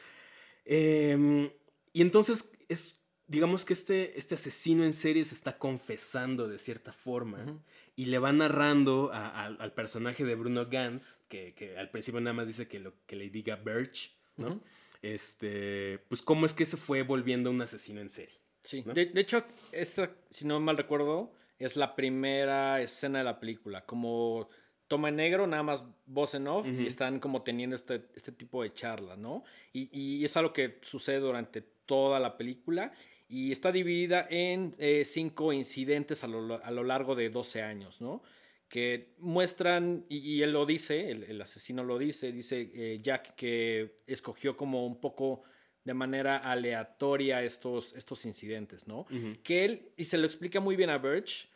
[0.66, 1.50] Em,
[1.94, 6.92] y entonces es, digamos que este, este asesino en serie se está confesando de cierta
[6.92, 7.64] forma
[7.98, 12.68] y le va narrando al personaje de Bruno Gans, que, al principio nada más dice
[12.68, 14.62] que, lo, que le diga Birch, ¿no?
[15.02, 18.38] Este, pues cómo es que se fue volviendo un asesino en serie.
[18.64, 19.40] Sí, de, hecho,
[19.72, 24.48] esta, si no mal recuerdo, es la primera escena de la película, como
[24.88, 28.62] toma en negro, nada más voz en off, y están como teniendo este, este tipo
[28.62, 29.44] de charla, ¿no?
[29.74, 32.94] Y, y es algo que sucede durante toda la película
[33.30, 38.02] y está dividida en eh, cinco incidentes a lo, a lo, largo de 12 años,
[38.02, 38.22] ¿no?
[38.70, 44.58] Que muestran, y, él lo dice, el, asesino lo dice, dice eh, Jack que escogió
[44.58, 45.44] como un poco
[45.84, 49.06] de manera aleatoria estos, estos incidentes, ¿no?
[49.44, 51.50] Que él, y se lo explica muy bien a Birch,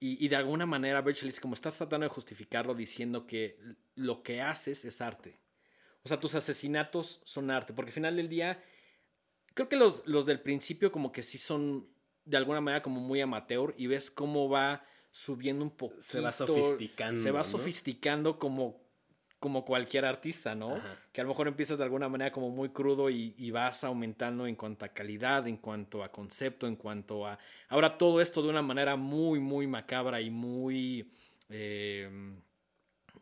[0.00, 3.58] y, y, de alguna manera Birch le dice, como estás tratando de justificarlo diciendo que
[3.94, 5.38] lo que haces es arte.
[6.04, 8.62] O sea, tus asesinatos son arte, porque al final del día
[9.56, 11.88] Creo que los, los del principio como que sí son
[12.26, 15.94] de alguna manera como muy amateur y ves cómo va subiendo un poco.
[15.98, 17.22] Se va sofisticando.
[17.22, 18.78] Se va sofisticando como,
[19.40, 20.78] como cualquier artista, ¿no?
[21.10, 24.46] Que a lo mejor empiezas de alguna manera como muy crudo y, y, vas aumentando
[24.46, 27.38] en cuanto a calidad, en cuanto a concepto, en cuanto a...
[27.70, 31.10] Ahora todo esto de una manera muy, muy macabra y muy...
[31.48, 32.10] Eh,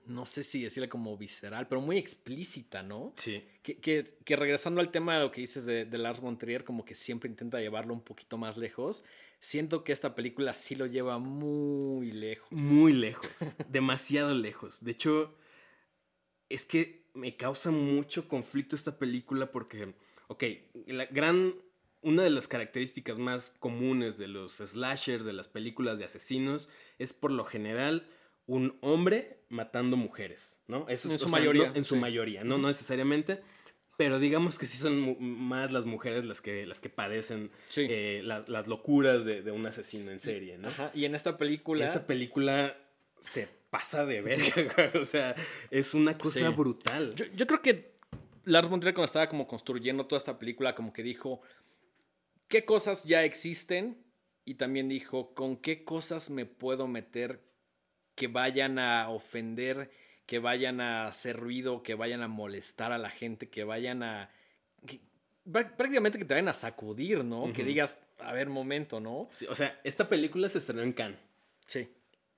[0.07, 3.13] no sé si decirle como visceral, pero muy explícita, ¿no?
[3.17, 3.45] Sí.
[3.63, 6.95] Que, que, regresando al tema de lo que dices de, Lars von Trier, como que
[6.95, 9.05] siempre intenta llevarlo un poquito más lejos.
[9.41, 12.51] Siento que esta película sí lo lleva muy lejos.
[12.51, 13.29] Muy lejos,
[13.69, 14.85] demasiado lejos.
[14.85, 15.35] De hecho,
[16.49, 19.95] es que me causa mucho conflicto esta película porque,
[20.29, 20.45] ok,
[20.87, 21.55] la gran,
[22.03, 27.13] una de las características más comunes de los slashers, de las películas de asesinos, es
[27.13, 28.09] por lo general
[28.47, 30.87] un hombre matando mujeres, ¿no?
[30.89, 32.01] Eso En es, su o sea, mayoría, no- en su sí.
[32.01, 32.59] mayoría, ¿no?
[32.59, 33.41] No necesariamente,
[33.97, 37.87] pero digamos que sí son más las mujeres las que, las que padecen Sí.
[37.89, 40.69] eh, la- las locuras de, de un asesino en serie, ¿no?
[40.69, 41.87] Ajá, Y en esta película.
[41.87, 42.77] Esta película
[43.21, 45.35] se pasa de verga, o sea,
[45.71, 46.55] es una cosa Sí.
[46.55, 47.15] brutal.
[47.15, 47.95] Yo, yo creo que
[48.45, 51.41] Lars von Trier cuando estaba como construyendo toda esta película, como que dijo,
[52.49, 54.05] ¿qué cosas ya existen?
[54.45, 57.41] Y también dijo, ¿con qué cosas me puedo meter
[58.15, 59.91] que vayan a ofender,
[60.27, 64.31] que vayan a hacer ruido, que vayan a molestar a la gente, que vayan a...
[64.87, 65.01] que-
[65.53, 67.53] prácticamente que te vayan a sacudir, ¿no?
[67.53, 69.29] Que digas, a ver, momento, ¿no?
[69.35, 71.19] Sí, o sea, esta película se estrenó en Cannes.
[71.67, 71.89] Sí.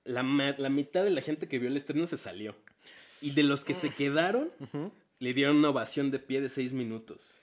[0.03, 0.23] La,
[0.57, 2.55] la mitad de la gente que vio el estreno se salió.
[3.21, 4.51] Y de los que se quedaron,
[5.19, 7.41] le dieron una ovación de pie de seis minutos.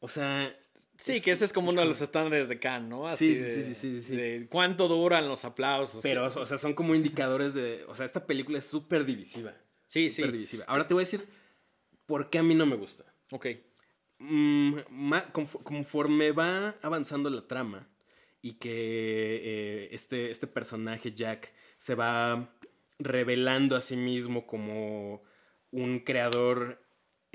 [0.00, 0.54] O sea.
[0.98, 3.10] Sí, que ese es como uno de los estándares de Cannes, ¿no?
[3.16, 4.16] Sí, sí, de- sí, sí, sí, sí.
[4.16, 6.02] de cuánto duran los aplausos.
[6.02, 7.84] Pero, o sea, son como indicadores de.
[7.88, 9.54] O sea, esta película es súper divisiva.
[9.86, 10.16] Sí, sí.
[10.16, 10.64] Súper divisiva.
[10.68, 11.26] Ahora te voy a decir
[12.06, 13.04] por qué a mí no me gusta.
[13.30, 13.46] Ok.
[14.18, 17.88] Mm, ma- conforme va avanzando la trama
[18.40, 18.70] y que
[19.44, 22.56] eh, este, este personaje Jack se va
[22.98, 25.22] revelando a sí mismo como
[25.70, 26.82] un creador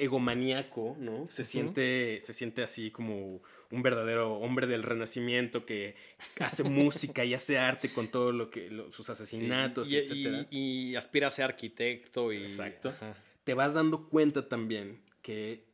[0.04, 1.28] egomaníaco, ¿no?
[1.30, 5.96] Se, siente, se siente así como un verdadero hombre del renacimiento que
[6.40, 10.48] hace música y hace arte con todo lo que lo- sus asesinatos, Sí, y, etcétera.
[10.50, 12.38] y- y aspira a ser arquitecto y...
[12.42, 12.90] Exacto.
[12.90, 13.16] Ajá.
[13.44, 15.66] te vas dando cuenta también que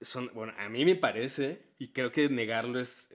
[0.00, 3.08] son, bueno, a mí me parece, y creo que negarlo es,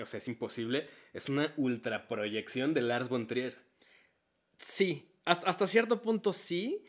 [0.00, 3.56] o sea, es imposible, es una ultraproyección de Lars von Trier.
[4.58, 6.84] Sí, hasta, hasta cierto punto sí.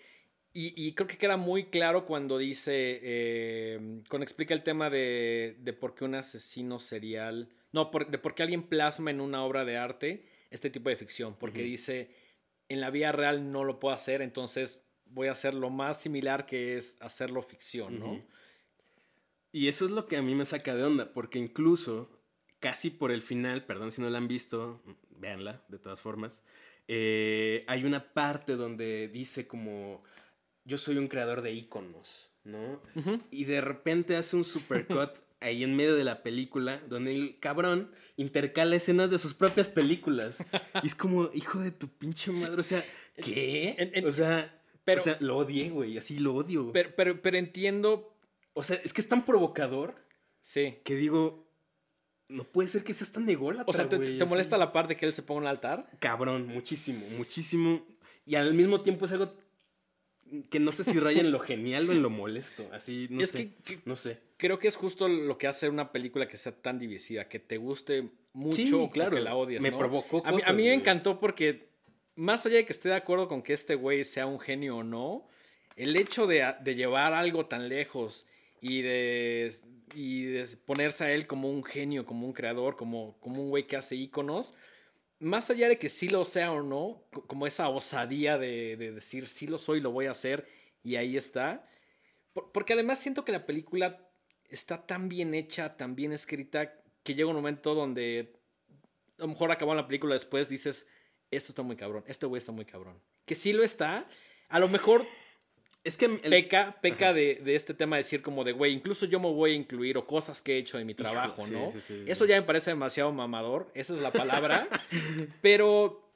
[0.57, 5.57] Y, y creo que queda muy claro cuando dice, eh, cuando explica el tema de,
[5.59, 9.43] de por qué un asesino serial, no, por- de por qué alguien plasma en una
[9.43, 12.09] obra de arte este tipo de ficción, porque dice,
[12.69, 16.45] en la vida real no lo puedo hacer, entonces voy a hacer lo más similar
[16.45, 18.23] que es hacerlo ficción, ¿no?
[19.51, 22.09] Y eso es lo que a mí me saca de onda, porque incluso
[22.61, 24.81] casi por el final, perdón si no la han visto,
[25.19, 26.43] véanla de todas formas,
[26.87, 30.01] eh, hay una parte donde dice como,
[30.65, 32.81] yo soy un creador de íconos, ¿no?
[33.31, 37.91] Y de repente hace un supercut ahí en medio de la película, donde el cabrón
[38.17, 40.43] intercala escenas de sus propias películas.
[40.83, 42.83] Y es como, hijo de tu pinche madre, o sea,
[43.21, 43.75] ¿qué?
[43.77, 46.71] En- en- o sea, pero- o sea, lo odié, güey, así lo odio.
[46.71, 48.15] Pero, pero, pero entiendo,
[48.53, 49.95] o sea, es que es tan provocador
[50.41, 50.77] sí.
[50.83, 51.47] que digo,
[52.27, 54.29] no puede ser que seas tan ególatra, O sea, ¿te, güey, te así.
[54.29, 55.89] molesta la parte que él se ponga un altar?
[55.99, 57.85] Cabrón, muchísimo, muchísimo.
[58.25, 59.31] Y al mismo tiempo es algo
[60.43, 62.67] que no sé si raya en lo genial o en lo molesto.
[62.71, 63.49] Así, no es sé.
[63.65, 64.17] que, que No sé.
[64.37, 67.57] creo que es justo lo que hace una película que sea tan divisiva, que te
[67.57, 69.15] guste mucho Sí, o claro.
[69.15, 69.61] que la odies.
[69.61, 69.77] Me ¿no?
[69.77, 71.67] provocó A mí, a cosas, mí me encantó porque,
[72.15, 74.83] más allá de que esté de acuerdo con que este güey sea un genio o
[74.83, 75.27] no,
[75.75, 78.25] el hecho de, de llevar algo tan lejos
[78.61, 79.53] y de,
[79.93, 83.67] y de ponerse a él como un genio, como un creador, como, como un güey
[83.67, 84.53] que hace íconos,
[85.25, 88.91] más allá de que sí lo sea o no, co- como esa osadía de, de
[88.91, 90.47] decir sí lo soy, lo voy a hacer
[90.83, 91.67] y ahí está.
[92.33, 94.07] Por- porque además siento que la película
[94.49, 98.33] está tan bien hecha, tan bien escrita, que llega un momento donde
[99.17, 100.87] a lo mejor acabando la película después dices,
[101.31, 102.99] esto está muy cabrón, este güey está muy cabrón.
[103.25, 104.07] Que sí lo está,
[104.49, 105.07] a lo mejor
[105.85, 109.05] Es que el- peca, peca de, de este tema de decir como de, güey, incluso
[109.05, 111.69] yo me voy a incluir o cosas que he hecho en mi trabajo, ¿no?
[111.71, 112.03] sí, sí, sí.
[112.07, 114.67] Eso ya me parece demasiado mamador, esa es la palabra,
[115.41, 116.11] pero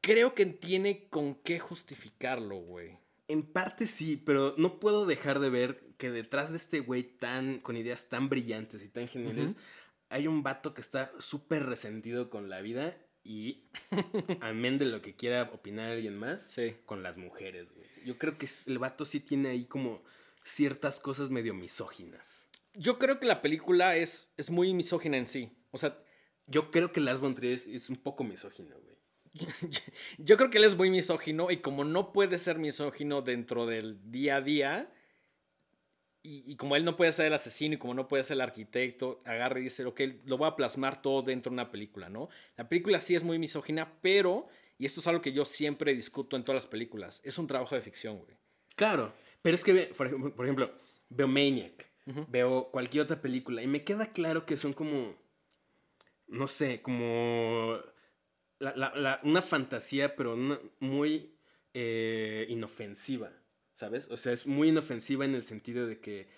[0.00, 2.96] creo que tiene con qué justificarlo, güey.
[3.28, 7.58] En parte sí, pero no puedo dejar de ver que detrás de este güey tan,
[7.58, 9.56] con ideas tan brillantes y tan geniales,
[10.10, 13.64] hay un vato que está súper resentido con la vida y,
[14.40, 16.74] amén de lo que quiera opinar alguien más, Sí.
[16.86, 17.86] con las mujeres, güey.
[18.04, 20.02] Yo creo que el vato sí tiene ahí como
[20.44, 22.48] ciertas cosas medio misóginas.
[22.74, 25.52] Yo creo que la película es, es muy misógina en sí.
[25.70, 25.98] O sea,
[26.46, 28.96] Yo creo que Lars von Trier es, es un poco misógino, güey.
[30.18, 34.10] yo creo que él es muy misógino y como no puede ser misógino dentro del
[34.10, 34.92] día a día,
[36.22, 38.40] y, y como él no puede ser el asesino y como no puede ser el
[38.42, 42.28] arquitecto, agarra y dice, ok, lo voy a plasmar todo dentro de una película, ¿no?
[42.56, 44.46] La película sí es muy misógina, pero,
[44.78, 47.74] y esto es algo que yo siempre discuto en todas las películas, es un trabajo
[47.74, 48.36] de ficción, güey.
[48.76, 50.72] Claro, pero es que, por ejemplo, por ejemplo,
[51.08, 51.90] veo Maniac,
[52.28, 55.14] veo cualquier otra película y me queda claro que son como,
[56.28, 57.78] no sé, como
[58.58, 61.34] la- la- la- una fantasía, pero una- muy
[61.74, 63.32] eh, inofensiva,
[63.74, 64.08] ¿sabes?
[64.10, 66.28] O sea, es muy inofensiva en el sentido de que,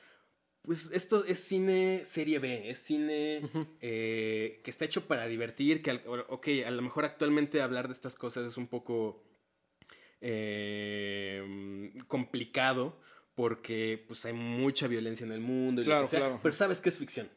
[0.63, 3.43] pues esto es cine serie B, es cine
[3.81, 8.15] eh, que está hecho para divertir, que, ok, a lo mejor actualmente hablar de estas
[8.15, 9.23] cosas es un poco
[10.47, 12.99] eh, complicado
[13.35, 16.41] porque pues hay mucha violencia en el mundo y lo Claro, que sea, claro.
[16.43, 17.29] pero sabes que es ficción,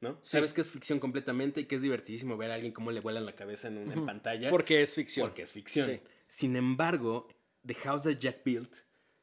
[0.00, 0.12] ¿no?
[0.22, 0.30] Sí.
[0.32, 3.26] Sabes que es ficción completamente y que es divertidísimo ver a alguien cómo le vuelan
[3.26, 4.06] la cabeza en, un- en Ujú.
[4.06, 5.26] pantalla Porque es ficción.
[5.28, 5.86] porque es ficción.
[5.90, 6.00] Sí.
[6.28, 7.26] Sin embargo,
[7.66, 8.74] The House That Jack Built,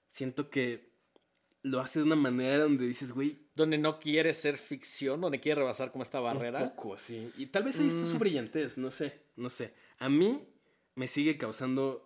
[0.08, 0.92] siento que
[1.64, 5.60] lo hace de una manera donde dices, güey, Donde no quiere ser ficción, donde quiere
[5.62, 6.62] rebasar como esta barrera.
[6.62, 7.32] Un poco, sí.
[7.38, 8.20] Y tal vez ahí está su Mm.
[8.20, 9.74] brillantez, no sé, no sé.
[9.98, 10.48] A mí
[10.94, 12.06] me sigue causando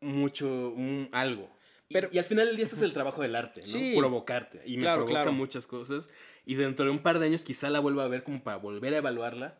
[0.00, 1.48] mucho, un- algo.
[1.88, 3.66] Y- Pero- y, al final del día ese es el trabajo del arte, ¿no?
[3.66, 3.94] Sí.
[3.96, 4.62] Provocarte.
[4.66, 5.32] Y me Claro, provoca claro.
[5.32, 6.08] muchas cosas.
[6.44, 8.94] Y dentro de un par de años quizá la vuelva a ver como para volver
[8.94, 9.58] a evaluarla.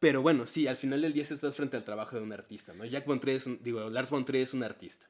[0.00, 2.84] Pero bueno, sí, al final del día estás frente al trabajo de un artista, ¿no?
[2.84, 5.06] Jack von Trier es un, digo, Lars von Trier es un artista.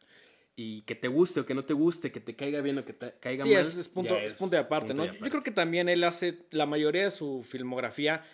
[0.56, 2.92] Y que te guste o que no te guste, que te caiga bien o que
[2.92, 3.60] te caiga Sí, mal.
[3.60, 5.12] es, es punto, ya es punto de aparte, punto ¿no?
[5.12, 8.24] Yo- creo que también él hace la mayoría de su filmografía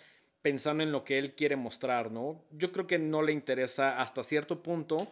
[0.43, 2.43] pensando en lo que él quiere mostrar, ¿no?
[2.51, 5.11] Yo creo que no le interesa hasta cierto punto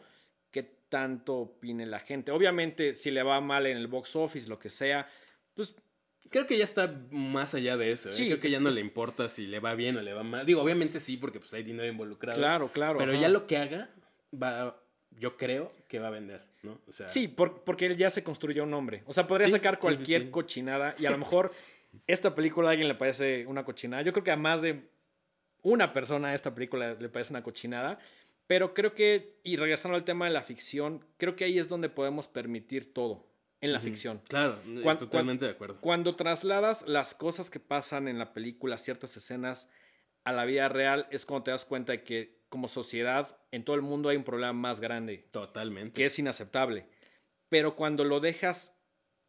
[0.52, 2.32] que tanto opine la gente.
[2.32, 5.08] Obviamente, si le va mal en el box office, lo que sea,
[5.56, 5.76] pues
[6.32, 8.10] Creo que ya está más allá de eso.
[8.10, 8.14] ¿eh?
[8.14, 10.46] Sí, Creo que ya no le importa si le va bien o le va mal.
[10.46, 12.38] Digo, obviamente sí, porque pues hay dinero involucrado.
[12.38, 13.00] claro, claro.
[13.00, 13.22] Pero ajá.
[13.22, 13.90] ya lo que haga,
[14.32, 14.80] va,
[15.12, 16.80] yo creo que va a vender, ¿no?
[16.88, 19.04] O sea, Sí, por- porque él ya se construyó un nombre.
[19.06, 20.30] O sea, podría Sí, sacar sí, cualquier sí.
[20.30, 21.52] cochinada y a lo mejor
[22.08, 24.04] esta película a alguien le parece una cochinada.
[24.04, 24.90] Yo creo que a más de
[25.62, 28.00] una persona esta película le parece una cochinada.
[28.48, 31.88] Pero creo que, y regresando al tema de la ficción, creo que ahí es donde
[31.88, 33.28] podemos permitir todo
[33.62, 34.22] en la ficción.
[34.28, 35.80] Claro, Cuan- totalmente de acuerdo.
[35.82, 39.70] Cuando trasladas las cosas que pasan en la película, ciertas escenas,
[40.24, 43.76] a la vida real, es cuando te das cuenta de que como sociedad en todo
[43.76, 45.94] el mundo hay un problema más grande Totalmente.
[45.94, 46.86] que es inaceptable.
[47.48, 48.76] Pero cuando lo dejas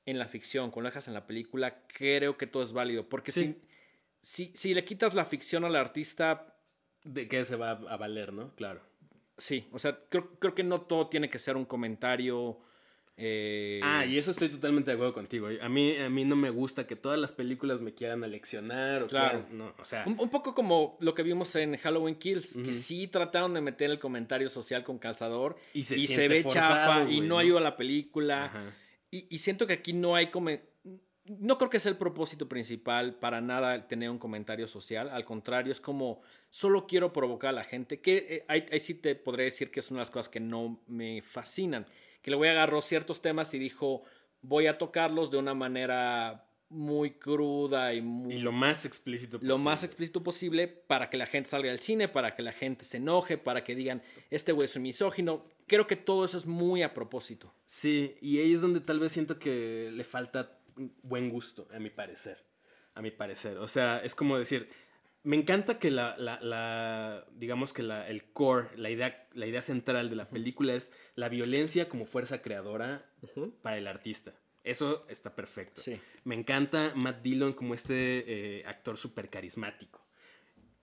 [0.06, 3.09] en la ficción, cuando lo dejas en la película, creo que todo es válido.
[3.09, 3.56] Porque Sí.
[4.20, 6.56] si, si, si le quitas la ficción al artista,
[7.02, 8.54] De qué se va a valer, ¿no?
[8.56, 8.83] Claro.
[9.38, 12.61] sí, o sea, creo, creo que no todo tiene que ser un comentario.
[13.20, 15.48] Eh, Ah, y eso estoy totalmente de acuerdo contigo.
[15.61, 19.06] A mí, a mí no me gusta que todas las películas me quieran aleccionar o
[19.06, 19.40] Claro.
[19.46, 22.61] quieran- no, o sea, un, un poco como lo que vimos en Halloween Kills, que
[22.62, 22.72] Ujú.
[22.72, 26.74] sí trataron de meter el comentario social con calzador y se, y se ve forzado,
[26.74, 28.74] chafa y güey, no ayuda a la película.
[29.11, 30.50] Y, y siento que aquí no hay como...
[31.38, 35.09] No creo que sea el propósito principal para nada tener un comentario social.
[35.11, 38.00] Al contrario, es como solo quiero provocar a la gente.
[38.00, 40.40] Que eh, ahí, ahí sí te podré decir que es una de las cosas que
[40.40, 41.87] no me fascinan.
[42.22, 44.02] Que le voy a agarrar ciertos temas y dijo,
[44.42, 48.35] voy a tocarlos de una manera muy cruda y muy...
[48.35, 49.87] Y lo más explícito lo más posible.
[49.87, 53.38] explícito posible para que la gente salga del cine, para que la gente se enoje,
[53.38, 55.44] para que digan, este güey es un misógino.
[55.66, 57.52] Creo que todo eso es muy a propósito.
[57.64, 60.61] Sí, y ahí es donde tal vez siento que le falta
[61.02, 62.44] buen gusto, a mi parecer.
[62.94, 63.59] A mi parecer.
[63.59, 64.68] O sea, es como decir,
[65.22, 69.61] me encanta que la, la, la- digamos que la, el core, la idea, la idea
[69.62, 73.04] central de la película es la violencia como fuerza creadora
[73.62, 74.35] para el artista.
[74.64, 75.80] Eso está perfecto.
[75.80, 75.98] Sí.
[76.24, 80.06] Me encanta Matt Dillon como este eh, actor súper carismático.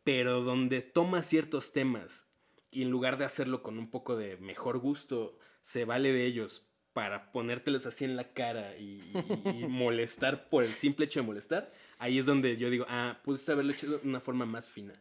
[0.03, 2.27] Pero donde toma ciertos temas
[2.71, 6.65] y en lugar de hacerlo con un poco de mejor gusto, se vale de ellos
[6.93, 9.01] para ponértelos así en la cara y,
[9.45, 13.19] y- y molestar por el simple hecho de molestar, ahí es donde yo digo, ah,
[13.23, 14.93] pudiste haberlo hecho de una forma más fina,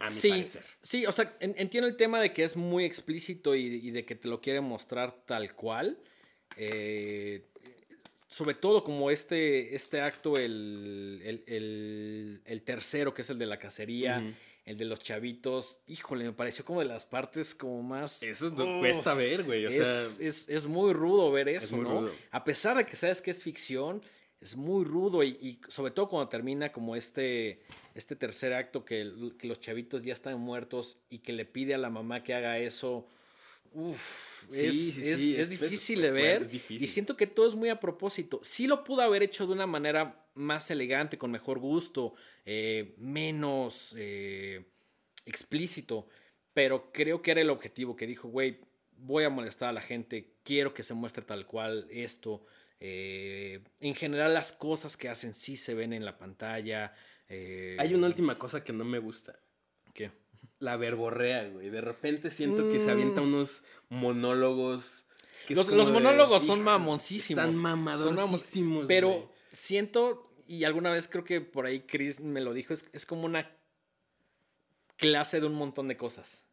[0.00, 0.64] a mi sí, parecer.
[0.82, 4.04] Sí, o sea, en- entiendo el tema de que es muy explícito y, y de
[4.04, 5.98] que te lo quiere mostrar tal cual.
[6.56, 7.46] Eh,
[8.28, 13.46] sobre todo como este, este acto, el, el- el- el tercero, que es el de
[13.46, 15.78] la cacería, el de los chavitos.
[15.86, 18.22] Híjole, me pareció como de las partes como más...
[18.24, 19.66] Eso es cuesta ver, güey.
[19.66, 22.00] O es, sea, es- es muy rudo ver eso, muy ¿no?
[22.00, 22.12] rudo.
[22.32, 24.02] A pesar de que sabes que es ficción,
[24.44, 27.62] es muy rudo y, y sobre todo cuando termina como este,
[27.94, 31.78] este tercer acto que, que los chavitos ya están muertos y que le pide a
[31.78, 33.06] la mamá que haga eso.
[33.72, 36.84] Uf, Sí, es, sí, es- sí, es es- difícil de ver es difícil.
[36.84, 38.38] y siento que todo es muy a propósito.
[38.42, 43.94] Sí lo pudo haber hecho de una manera más elegante, con mejor gusto, eh, menos
[43.96, 44.66] eh,
[45.24, 46.06] explícito,
[46.52, 48.60] pero creo que era el objetivo que dijo, güey,
[48.98, 52.44] voy a molestar a la gente, quiero que se muestre tal cual esto.
[52.80, 56.94] Eh, en general las cosas que hacen sí se ven en la pantalla.
[57.28, 59.38] eh, hay una última cosa que no me gusta.
[59.94, 60.10] ¿Qué?
[60.58, 61.70] La verborrea, güey.
[61.70, 63.24] De repente siento que se avienta Mm.
[63.34, 65.06] unos monólogos.
[65.46, 67.44] que Los, los de, monólogos son "Hijo, mamoncísimos.
[67.46, 69.28] Están mamadorcísimos, Pero güey".
[69.52, 73.24] siento, y alguna vez creo que por ahí Chris me lo dijo, es, es como
[73.26, 73.50] una
[74.96, 76.44] clase de un montón de cosas.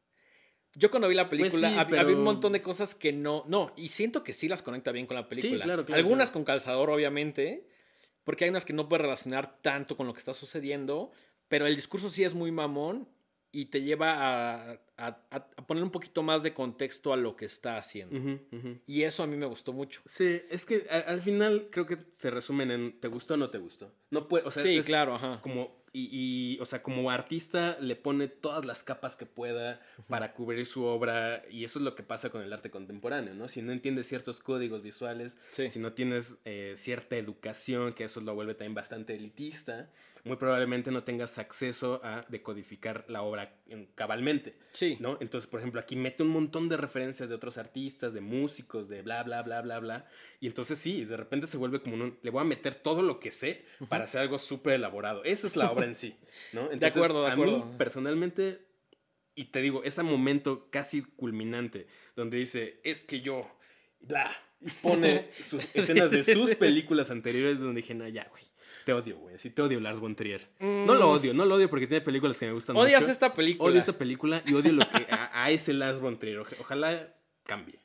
[0.75, 3.73] Yo cuando vi la película sí, hab- había un montón de cosas que no, no,
[3.75, 5.63] y siento que sí las conecta bien con la película.
[5.63, 6.33] claro, claro, Algunas claro.
[6.33, 7.67] con calzador, obviamente,
[8.23, 11.11] porque hay unas que no puedes relacionar tanto con lo que está sucediendo,
[11.47, 13.07] pero el discurso sí es muy mamón
[13.51, 17.77] y te lleva a, a, poner un poquito más de contexto a lo que está
[17.77, 18.39] haciendo.
[18.87, 20.01] Y eso a mí me gustó mucho.
[20.05, 23.57] Sí, es que al, final creo que se resumen en ¿te gustó o no te
[23.57, 23.93] gustó?
[24.09, 25.41] No puede, o sea, sí, claro, ajá.
[25.41, 30.65] Como y, o sea, como artista le pone todas las capas que pueda para cubrir
[30.65, 33.49] su obra y eso es lo que pasa con el arte contemporáneo, ¿no?
[33.49, 38.33] Si no entiendes ciertos códigos visuales, si no tienes eh, cierta educación, que eso lo
[38.33, 39.89] vuelve también bastante elitista,
[40.23, 43.55] muy probablemente no tengas acceso a decodificar la obra
[43.95, 44.55] cabalmente.
[44.71, 44.97] Sí.
[44.99, 45.17] ¿no?
[45.19, 49.01] Entonces, por ejemplo, aquí mete un montón de referencias de otros artistas, de músicos, de
[49.01, 50.05] bla, bla, bla, bla, bla.
[50.39, 52.17] Y entonces sí, de repente se vuelve como un...
[52.21, 55.23] Le voy a meter todo lo que sé para hacer algo súper elaborado.
[55.23, 56.15] Esa es la obra en sí,
[56.53, 56.69] ¿no?
[56.69, 57.63] de acuerdo, de acuerdo.
[57.63, 58.65] A mí, personalmente,
[59.33, 63.49] y te digo, ese momento casi culminante, donde dice, es que yo,
[63.99, 68.50] bla, y pone sus escenas de sus películas anteriores donde dije, no, ya, güey
[68.91, 69.39] te odio, güey.
[69.39, 70.49] Sí, te odio Lars von Trier.
[70.59, 72.85] No lo odio, no lo odio porque tiene películas que me gustan mucho.
[72.85, 73.69] Odias esta película.
[73.69, 76.39] Odio esta película y odio lo que a, ese Lars von Trier.
[76.59, 77.79] Ojalá cambie.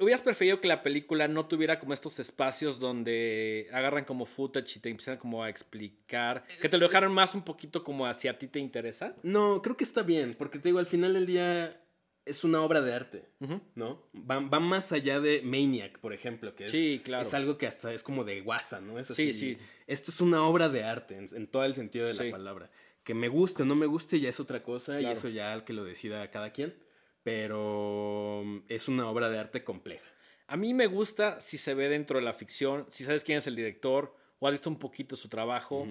[0.00, 4.80] ¿Hubieras preferido que la película no tuviera como estos espacios donde agarran como footage y
[4.80, 6.44] te empiezan como a explicar?
[6.60, 9.14] ¿Que te lo dejaron más un poquito como hacia ti te interesa?
[9.22, 11.79] No, creo que está bien, porque te digo, al final del día
[12.24, 13.28] es una obra de arte,
[13.74, 14.02] ¿no?
[14.14, 18.24] Va, más allá de Maniac, por ejemplo, que es, es algo que hasta es como
[18.24, 18.98] de guasa, ¿no?
[18.98, 19.62] Es así, sí, sí.
[19.86, 22.70] Esto es una obra de arte, en, todo el sentido de la palabra.
[23.02, 25.64] Que me guste o no me guste ya es otra cosa y eso ya al
[25.64, 26.74] que lo decida cada quien,
[27.22, 30.06] pero mm, es una obra de arte compleja.
[30.46, 33.46] A mí me gusta si se ve dentro de la ficción, si sabes quién es
[33.46, 35.86] el director o has visto un poquito su trabajo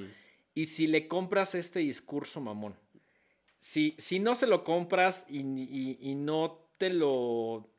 [0.53, 2.75] y si le compras este discurso mamón
[3.59, 5.43] si, si no se lo compras y,
[6.15, 7.69] no te lo.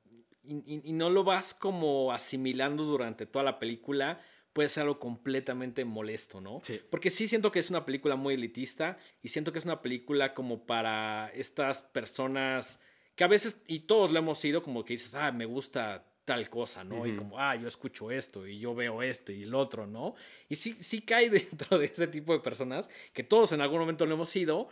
[0.43, 4.21] Y, no lo vas como asimilando durante toda la película,
[4.53, 6.61] puede ser algo completamente molesto, ¿no?
[6.63, 6.81] Sí.
[6.91, 10.35] Porque sí siento que es una película muy elitista y siento que es una película
[10.35, 12.81] como para estas personas
[13.21, 16.49] que a veces, y todos lo hemos sido, como que dices, ah, me gusta tal
[16.49, 17.07] cosa, ¿no?
[17.07, 20.15] Y como, ah, yo escucho esto y yo veo esto y el otro, ¿no?
[20.49, 24.07] Y sí, sí cae dentro de ese tipo de personas, que todos en algún momento
[24.07, 24.69] lo hemos sido,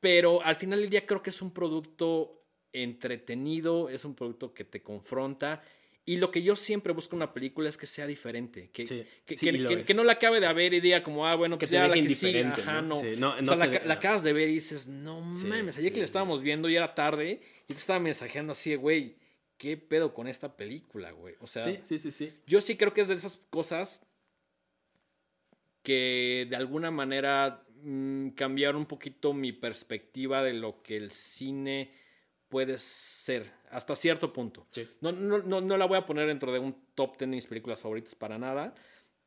[0.00, 4.64] pero al final del día creo que es un producto entretenido, es un producto que
[4.64, 5.62] te confronta.
[6.08, 8.84] Y lo que yo siempre busco en una película es que sea diferente, que,
[9.26, 12.08] que, no la acabe de ver y diga como, ah, bueno, pues ya la que
[12.10, 12.98] sí, ajá, no.
[12.98, 16.68] o sea, la, acabas de ver y dices, no mames, ayer que la estábamos viendo
[16.68, 19.16] y era tarde y te estaba mensajeando así, güey,
[19.58, 21.34] ¿qué pedo con esta película, güey?
[21.40, 22.32] O sea, sí, sí, sí, sí.
[22.46, 24.06] yo sí creo que es de esas cosas
[25.82, 31.92] que de alguna manera Mm, cambiar un poquito mi perspectiva de lo que el cine
[32.48, 34.66] puede ser, hasta cierto punto.
[35.00, 38.14] No, no, la voy a poner dentro de un top 10 de mis películas favoritas
[38.14, 38.74] para nada,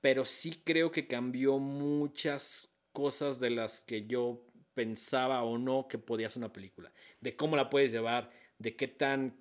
[0.01, 5.97] pero sí creo que cambió muchas cosas de las que yo pensaba o no que
[5.97, 6.91] podía ser una película.
[7.21, 9.35] De cómo la puedes llevar, de qué tan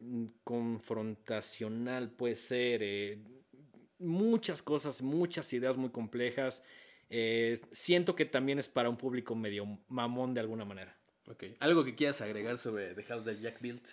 [0.00, 3.18] mm, confrontacional puede ser, eh,
[3.98, 6.64] muchas cosas, muchas ideas muy complejas
[7.14, 10.96] eh, siento que también es para un público medio mamón de alguna manera.
[11.28, 11.44] Ok.
[11.60, 13.86] ¿Algo que quieras agregar sobre The House that Jack Built?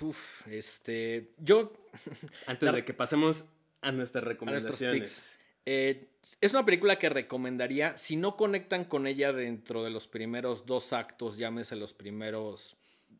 [0.00, 1.32] Uf, este.
[1.38, 1.72] Yo.
[2.48, 3.44] Antes de que pasemos
[3.82, 5.38] a nuestras recomendaciones.
[5.64, 6.08] Eh,
[6.40, 7.96] es una película que recomendaría.
[7.96, 12.76] Si no conectan con ella dentro de los primeros dos actos, llámese los primeros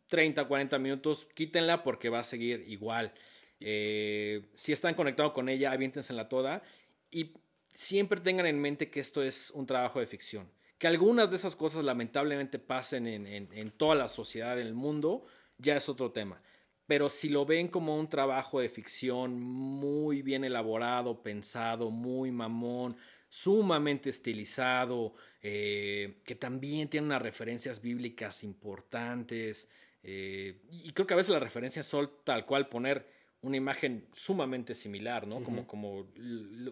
[0.09, 3.13] 30, 40 minutos, quítenla porque va a seguir igual.
[3.61, 6.65] Eh, si están conectados con ella, aviéntensela toda.
[7.13, 7.33] Y
[7.77, 10.51] siempre tengan en mente que esto es un trabajo de ficción.
[10.79, 15.27] Que algunas de esas cosas lamentablemente pasen en, toda la sociedad del mundo,
[15.59, 16.41] ya es otro tema.
[16.87, 22.97] Pero si lo ven como un trabajo de ficción muy bien elaborado, pensado, muy mamón,
[23.29, 29.69] sumamente estilizado, eh, que también tiene unas referencias bíblicas importantes,
[30.03, 33.16] eh, y creo que a veces las referencias son tal cual poner
[33.47, 35.43] una imagen sumamente similar, ¿no?
[35.43, 36.07] como, como,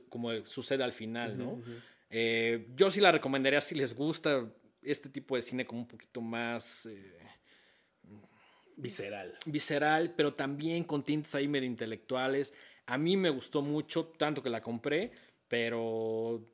[0.09, 1.63] como sucede al final, ¿no?
[2.11, 4.49] Eh, yo sí la recomendaría si les gusta
[4.83, 6.87] este tipo de cine como un poquito más...
[6.87, 7.19] Eh,
[8.77, 9.39] visceral.
[9.47, 12.55] Visceral, pero también con tintes ahí medio intelectuales.
[12.87, 15.13] A mí me gustó mucho, tanto que la compré,
[15.49, 16.45] pero...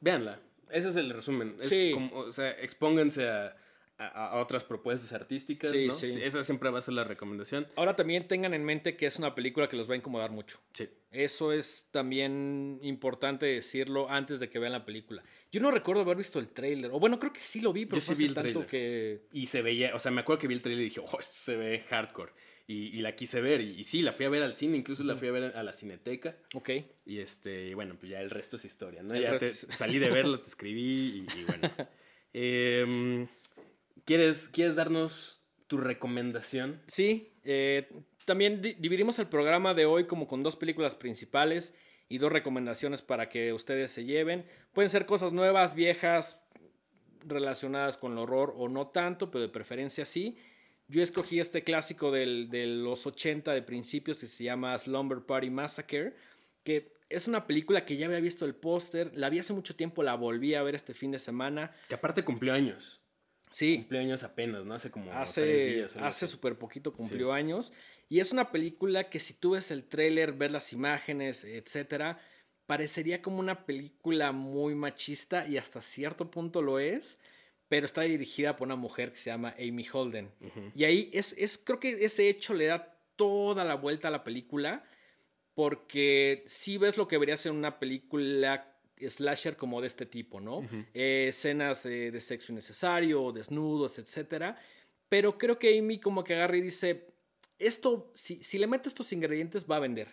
[0.00, 0.40] Véanla.
[0.70, 1.56] Ese es el resumen.
[1.62, 1.92] sí.
[2.12, 3.56] o sea, expónganse a
[4.00, 5.78] a, otras propuestas artísticas, ¿no?
[5.78, 7.66] Esa siempre va a ser la recomendación.
[7.76, 10.58] Ahora también tengan en mente que es una película que los va a incomodar mucho.
[10.72, 10.88] Sí.
[11.10, 15.22] Eso es también importante decirlo antes de que vean la película.
[15.52, 18.00] Yo no recuerdo haber visto el tráiler, o bueno, creo que sí lo vi, pero
[18.00, 19.26] Yo sí vi el tanto que...
[19.32, 21.34] Y se veía, o sea, me acuerdo que vi el tráiler y dije, oh, esto
[21.34, 22.32] se ve hardcore.
[22.66, 25.26] Y, la quise ver, y, sí, la fui a ver al cine, incluso la fui
[25.26, 26.36] a ver a la cineteca.
[26.54, 26.70] Ok.
[27.04, 29.16] Y este, bueno, pues ya el resto es historia, ¿no?
[29.16, 31.68] ya salí de verlo, te escribí, y, y bueno.
[32.32, 33.26] eh,
[34.10, 36.82] ¿Quieres, ¿Quieres darnos tu recomendación.
[36.88, 37.88] Sí, eh,
[38.24, 41.74] también dividimos el programa de hoy como con dos películas principales
[42.08, 44.46] y dos recomendaciones para que ustedes se lleven.
[44.72, 46.42] Pueden ser cosas nuevas, viejas,
[47.24, 50.36] relacionadas con el horror o no tanto, pero de preferencia sí.
[50.88, 55.50] Yo escogí este clásico del, de los 80 de principios que se llama Slumber Party
[55.50, 56.14] Massacre,
[56.64, 60.02] que es una película que ya había visto el póster, la vi hace mucho tiempo,
[60.02, 61.70] la volví a ver este fin de semana.
[61.88, 62.99] Que aparte cumplió años.
[63.50, 63.78] Sí.
[63.78, 64.74] Cumplió años apenas, ¿no?
[64.74, 65.96] Hace como hace, tres días.
[65.96, 67.72] Hace súper poquito cumplió años.
[68.08, 72.18] Y es una película que si tú ves el tráiler, ver las imágenes, etcétera,
[72.66, 77.18] parecería como una película muy machista y hasta cierto punto lo es,
[77.68, 80.30] pero está dirigida por una mujer que se llama Amy Holden.
[80.74, 84.24] Y ahí es, es, creo que ese hecho le da toda la vuelta a la
[84.24, 84.84] película,
[85.54, 88.69] porque si ves lo que debería ser una película
[89.08, 90.68] slasher como de este tipo, ¿no?
[90.94, 94.58] Eh, escenas de sexo innecesario, desnudos, etcétera.
[95.08, 97.06] Pero creo que Amy como que agarra y dice,
[97.60, 100.08] esto, si, si le meto estos ingredientes va a vender.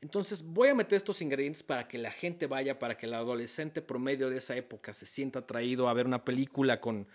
[0.00, 3.82] Entonces voy a meter estos ingredientes para que la gente vaya, para que el adolescente
[3.82, 7.06] promedio de esa época se sienta atraído a ver una película con,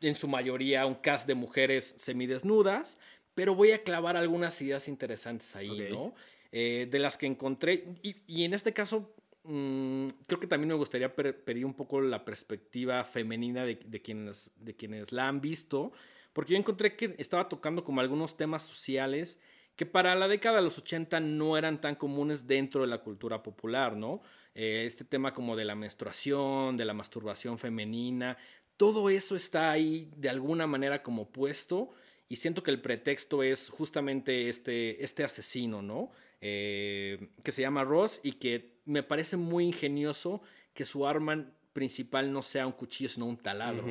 [0.00, 2.98] en su mayoría, un cast de mujeres semidesnudas,
[3.34, 6.14] pero voy a clavar algunas ideas interesantes ahí, ¿no?
[6.52, 9.12] Eh, de las que encontré, y, y en este caso
[9.44, 14.74] Mm, creo que también me gustaría pedir un poco la perspectiva femenina de, quienes, de
[14.74, 15.92] quienes la han visto,
[16.32, 19.38] porque yo encontré que estaba tocando como algunos temas sociales
[19.76, 23.42] que para la década de los 80 no eran tan comunes dentro de la cultura
[23.42, 24.22] popular, ¿no?
[24.54, 28.38] Eh, este tema como de la menstruación, de la masturbación femenina,
[28.76, 31.90] todo eso está ahí de alguna manera como puesto
[32.28, 36.12] y siento que el pretexto es justamente este, este asesino, ¿no?
[36.46, 40.42] Eh, que se llama Ross y que me parece muy ingenioso
[40.74, 43.86] que su arma principal no sea un cuchillo, sino un taladro.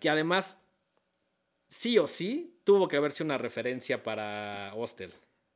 [0.00, 0.58] Que además,
[1.68, 5.12] sí o sí, tuvo que haberse una referencia para Hostel.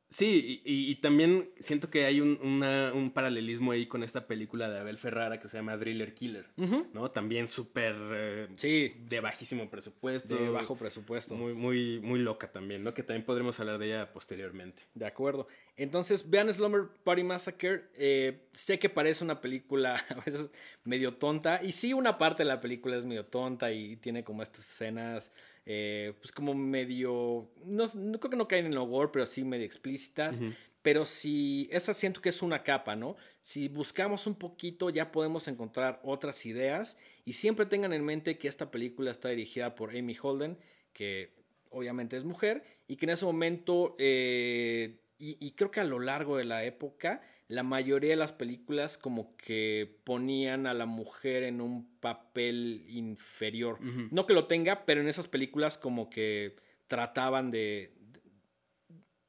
[0.09, 5.39] Sí, y, también siento que hay un, paralelismo ahí con esta película de Abel Ferrara
[5.39, 6.47] que se llama Driller Killer,
[6.93, 7.11] ¿no?
[7.11, 7.95] También súper...
[8.13, 8.93] Eh, sí.
[9.09, 10.35] De bajísimo presupuesto.
[10.35, 11.35] De bajo presupuesto.
[11.35, 12.93] Muy, muy, muy loca también, ¿no?
[12.93, 14.83] Que también podremos hablar de ella posteriormente.
[14.93, 15.47] De acuerdo.
[15.75, 17.83] Entonces, vean Slumber Party Massacre.
[17.97, 20.49] Eh, sé que parece una película a veces
[20.85, 21.61] medio tonta.
[21.61, 25.33] Y sí, una parte de la película es medio tonta y tiene como estas escenas
[25.69, 29.65] eh, pues como medio, no, creo que no caen en el gore, pero sí medio
[29.65, 30.39] explícitas.
[30.81, 33.17] Pero si, esa siento que es una capa, ¿no?
[33.41, 38.47] Si buscamos un poquito ya podemos encontrar otras ideas y siempre tengan en mente que
[38.47, 40.57] esta película está dirigida por Amy Holden,
[40.93, 41.33] que
[41.69, 46.37] obviamente es mujer y que en ese momento, eh, y creo que a lo largo
[46.37, 51.61] de la época, la mayoría de las películas como que ponían a la mujer en
[51.61, 53.79] un papel inferior.
[53.81, 57.93] No que lo tenga, pero en esas películas como que trataban de,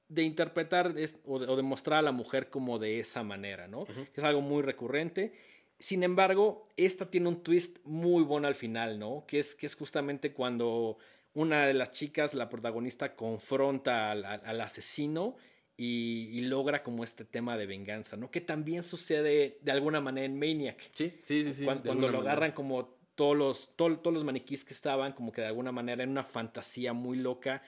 [0.08, 0.94] de interpretar
[1.24, 3.86] o de, mostrar a la mujer como de esa manera, ¿no?
[4.14, 5.32] Es algo muy recurrente.
[5.78, 9.26] Sin embargo, esta tiene un twist muy bueno al final, ¿no?
[9.28, 10.98] Que es, que es justamente cuando
[11.34, 15.36] una de las chicas, la protagonista, confronta al asesino
[15.80, 18.32] y, logra como este tema de venganza, ¿no?
[18.32, 20.90] Que también sucede de alguna manera en Maniac.
[20.92, 21.52] Sí, sí, sí.
[21.52, 25.46] sí cuando, lo agarran como todos los, todos los maniquís que estaban, como que de
[25.46, 27.62] alguna manera en una fantasía muy loca,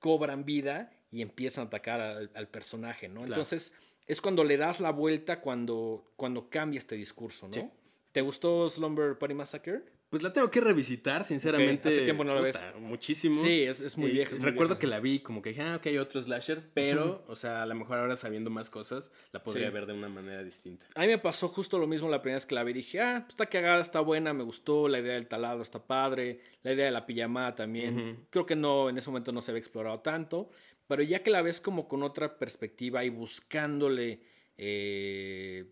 [0.00, 2.00] cobran vida y empiezan a atacar
[2.34, 3.24] al, personaje, ¿no?
[3.24, 3.72] Entonces
[4.06, 7.70] es cuando le das la vuelta, cuando, cuando cambia este discurso, ¿no?
[8.10, 9.84] ¿Te gustó Slumber Party Massacre?
[10.12, 11.88] Pues la tengo que revisitar, sinceramente.
[11.88, 12.62] Hace tiempo no la ves.
[12.78, 13.40] Muchísimo.
[13.40, 14.36] Sí, es, muy vieja.
[14.40, 17.62] recuerdo que la vi como que dije, ah, ok, hay otro slasher, pero, o sea,
[17.62, 20.84] a lo mejor ahora sabiendo más cosas, la podría ver de una manera distinta.
[20.94, 22.74] A mí me pasó justo lo mismo la primera vez que la vi.
[22.74, 26.40] Dije, ah, pues está cagada, está buena, me gustó, la idea del taladro está padre,
[26.62, 28.26] la idea de la pijamada también.
[28.28, 30.50] Creo que no, en ese momento no se había explorado tanto,
[30.88, 34.20] pero ya que la ves como con otra perspectiva y buscándole
[34.58, 35.64] eh,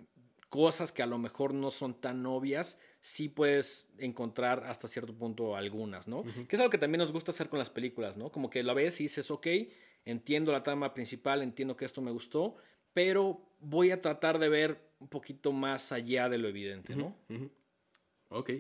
[0.51, 5.57] cosas que a lo mejor no son tan obvias, sí puedes encontrar hasta cierto punto
[5.57, 6.25] algunas, ¿no?
[6.25, 8.31] Que es algo que también nos gusta hacer con las películas, ¿no?
[8.31, 9.47] Como que la ves y dices, ok,
[10.05, 12.57] entiendo la trama principal, entiendo que esto me gustó,
[12.93, 17.17] pero voy a tratar de ver un poquito más allá de lo evidente, ¿no?
[18.29, 18.51] Ok.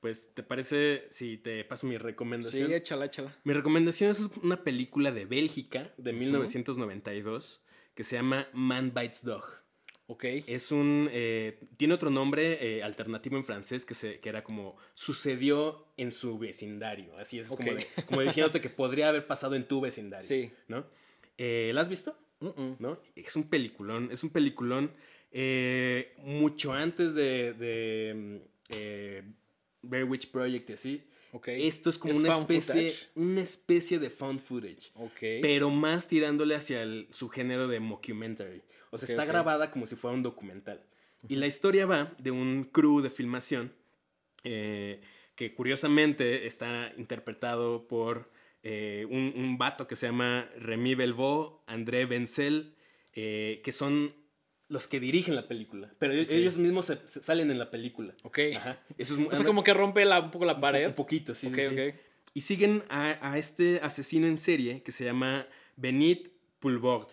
[0.00, 2.68] Pues, ¿te parece si te paso mi recomendación?
[2.68, 3.34] Sí, échala, échala.
[3.42, 7.62] Mi recomendación es una película de Bélgica de 1992
[7.94, 9.65] que se llama Man Bites Dog.
[10.08, 10.24] Ok.
[10.46, 11.08] Es un.
[11.10, 16.12] Eh, tiene otro nombre eh, alternativo en francés que, se, que era como sucedió en
[16.12, 17.16] su vecindario.
[17.18, 17.72] Así es, como,
[18.06, 20.26] como, diciéndote que podría haber pasado en tu vecindario.
[20.26, 20.52] Sí.
[20.68, 20.86] ¿No?
[21.38, 22.16] Eh, ¿La has visto?
[22.40, 23.00] ¿No?
[23.16, 24.10] Es un peliculón.
[24.12, 24.92] Es un peliculón
[26.18, 27.52] mucho antes de.
[28.68, 29.24] de
[29.82, 31.04] Bear Witch Project y así.
[31.46, 34.92] Esto es como una especie, una especie de found footage.
[35.20, 38.62] Pero más tirándole hacia el, su género de mockumentary.
[38.90, 40.82] O sea, está grabada como si fuera un documental.
[41.28, 43.72] Y la historia va de un crew de filmación
[44.44, 45.00] eh,
[45.34, 48.30] que curiosamente está interpretado por
[48.62, 52.74] eh, un, un, vato que se llama Remy Belvaux, André Benzel,
[53.12, 54.14] eh, que son
[54.68, 55.92] los que dirigen la película.
[55.98, 58.14] Pero ellos mismos salen en la película.
[58.22, 58.38] Ok.
[58.98, 60.88] Eso es, o sea, como que rompe la, un poco la pared.
[60.88, 61.92] Un, poquito, sí, sí,
[62.34, 65.46] Y siguen a, este asesino en serie que se llama
[65.76, 67.08] Benit Pulvord.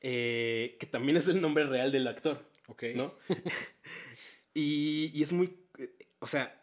[0.00, 2.46] Eh, que también es el nombre real del actor.
[2.68, 2.84] Ok.
[2.94, 3.14] ¿No?
[4.54, 5.56] y, y, es muy.
[6.20, 6.58] O sea,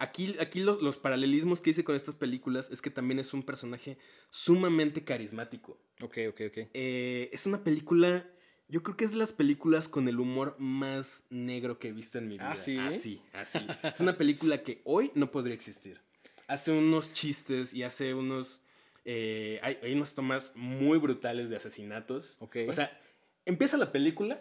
[0.00, 3.98] aquí, aquí los, paralelismos que hice con estas películas es que también es un personaje
[4.30, 5.78] sumamente carismático.
[6.00, 6.58] Ok, ok, ok.
[6.74, 8.26] Eh, es una película
[8.70, 12.28] yo creo que es las películas con el humor más negro que he visto en
[12.28, 12.52] mi vida.
[12.52, 12.78] ¿Ah, sí?
[12.78, 13.58] Así, así.
[13.82, 16.00] es una película que hoy no podría existir.
[16.46, 18.62] Hace unos chistes y hace unos...
[19.04, 22.36] Eh, hay, hay, unas tomas muy brutales de asesinatos.
[22.40, 22.58] Ok.
[22.68, 22.96] O sea,
[23.44, 24.40] empieza la película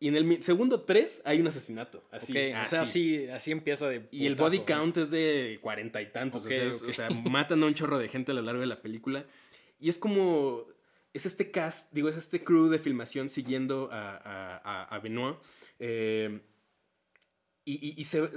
[0.00, 2.04] y en el segundo tres hay un asesinato.
[2.10, 4.06] Así, O sea, así, así empieza de...
[4.10, 6.44] Y el body count es de cuarenta y tantos.
[6.44, 9.24] o sea, matan a un chorro de gente a lo largo de la película.
[9.80, 10.66] Y es como
[11.12, 15.36] es este cast, digo, es este crew de filmación siguiendo a, a, Benoit.
[15.78, 16.40] Eh,
[17.64, 18.28] y, y, se,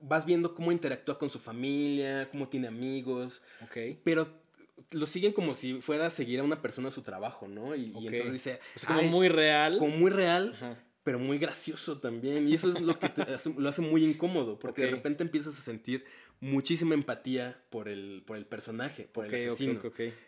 [0.00, 3.42] vas viendo cómo interactúa con su familia, cómo tiene amigos.
[3.62, 3.98] Ok.
[4.02, 4.42] Pero
[4.90, 7.76] lo siguen como si fuera a seguir a una persona a su trabajo, ¿no?
[7.76, 8.60] Y, entonces dice.
[8.86, 9.78] como muy real.
[9.78, 10.56] Como muy real.
[11.04, 12.48] Pero muy gracioso también.
[12.48, 13.10] Y eso es lo que
[13.56, 14.58] lo hace muy incómodo.
[14.58, 16.04] Porque de repente empiezas a sentir
[16.42, 19.80] muchísima empatía por el, por el personaje, por el asesino.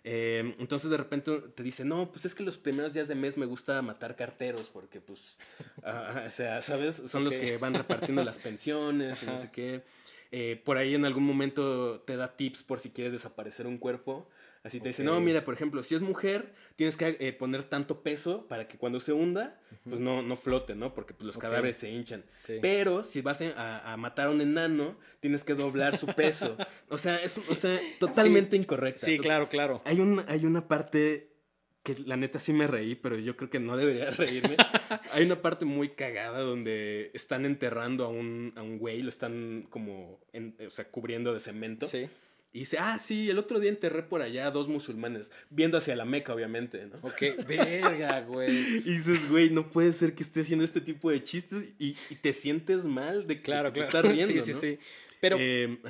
[0.05, 3.37] Em, entonces de repente te dice, no, pues es que los primeros días de mes
[3.37, 5.37] me gusta matar carteros porque pues,
[6.27, 7.03] o sea, ¿sabes?
[7.09, 9.83] Son los que van repartiendo las pensiones y no sé qué.
[10.31, 14.31] Eh, por ahí en algún momento te da tips por si quieres desaparecer un cuerpo.
[14.65, 18.03] Así te dice, no, mira, por ejemplo, si es mujer, tienes que eh, poner tanto
[18.03, 20.95] peso para que cuando se hunda, pues no, no flote, ¿no?
[20.95, 22.25] Porque pues, los cadáveres se hinchan.
[22.63, 26.57] Pero si vas a, matar a un enano, tienes que doblar su peso.
[26.89, 29.05] o sea, es o sea, totalmente incorrecto.
[29.05, 29.83] Sí, claro, claro.
[29.85, 31.35] Hay, un, hay una parte
[31.83, 34.57] que la neta sí me reí, pero yo creo que no debería reírme.
[35.13, 39.67] hay una parte muy cagada donde están enterrando a un, a un güey, lo están
[39.69, 40.21] como,
[40.67, 41.87] o sea, cubriendo de cemento.
[41.87, 42.09] Sí.
[42.55, 45.97] Y dice, ah, sí, el otro día enterré por allá a dos musulmanes, viendo hacia
[45.97, 46.99] la Meca, obviamente, ¿no?
[47.03, 48.49] Ok, verga, güey.
[48.87, 52.33] y dices, güey, no puede ser que esté haciendo este tipo de chistes y, te
[52.33, 54.09] sientes mal de que claro, te claro.
[54.09, 54.79] riendo, Sí, sí, sí.
[55.21, 55.81] Pero, em,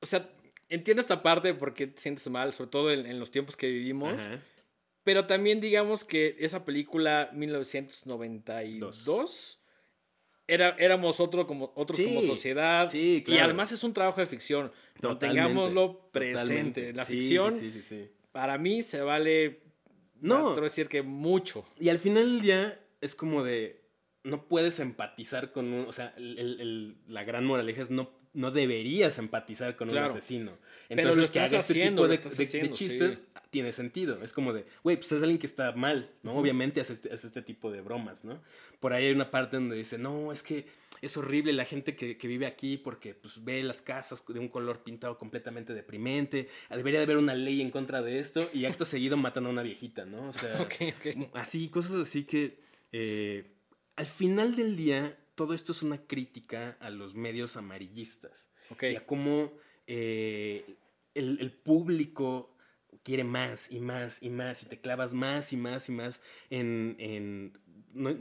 [0.00, 0.28] o sea,
[0.68, 4.20] entiendo esta parte porque te sientes mal, sobre todo en, los tiempos que vivimos.
[5.04, 9.60] Pero también digamos que esa película, 1992
[10.48, 12.90] era, éramos otro como, otros como sociedad.
[12.90, 14.72] Sí, Y además es un trabajo de ficción.
[15.18, 16.92] Tengámoslo presente.
[16.92, 17.54] La ficción,
[18.32, 19.60] para mí, se vale.
[20.20, 20.48] No.
[20.52, 21.64] Quiero decir que mucho.
[21.78, 23.82] Y al final del día es como de.
[24.22, 25.86] No puedes empatizar con un.
[25.86, 30.52] O sea, el, la gran moraleja es no, no deberías empatizar con un asesino.
[30.90, 33.18] Entonces, que haga este tipo de, chistes
[33.50, 34.22] tiene sentido.
[34.22, 36.36] Es como de, güey, pues es alguien que está mal, ¿no?
[36.36, 38.42] Obviamente hace este, hace este, tipo de bromas, ¿no?
[38.78, 40.66] Por ahí hay una parte donde dice, no, es que
[41.00, 44.48] es horrible la gente que, que, vive aquí porque pues, ve las casas de un
[44.48, 46.48] color pintado completamente deprimente.
[46.68, 49.62] Debería de haber una ley en contra de esto y acto seguido matan a una
[49.62, 50.28] viejita, ¿no?
[50.28, 50.68] O sea,
[51.32, 52.60] así, cosas así que
[52.92, 53.50] eh,
[53.96, 58.50] al final del día todo esto es una crítica a los medios amarillistas
[58.82, 59.52] y a cómo
[59.86, 60.76] eh,
[61.14, 62.56] el, el público
[63.04, 66.20] quiere más y más y más y te clavas más y más y más
[66.50, 67.52] en, en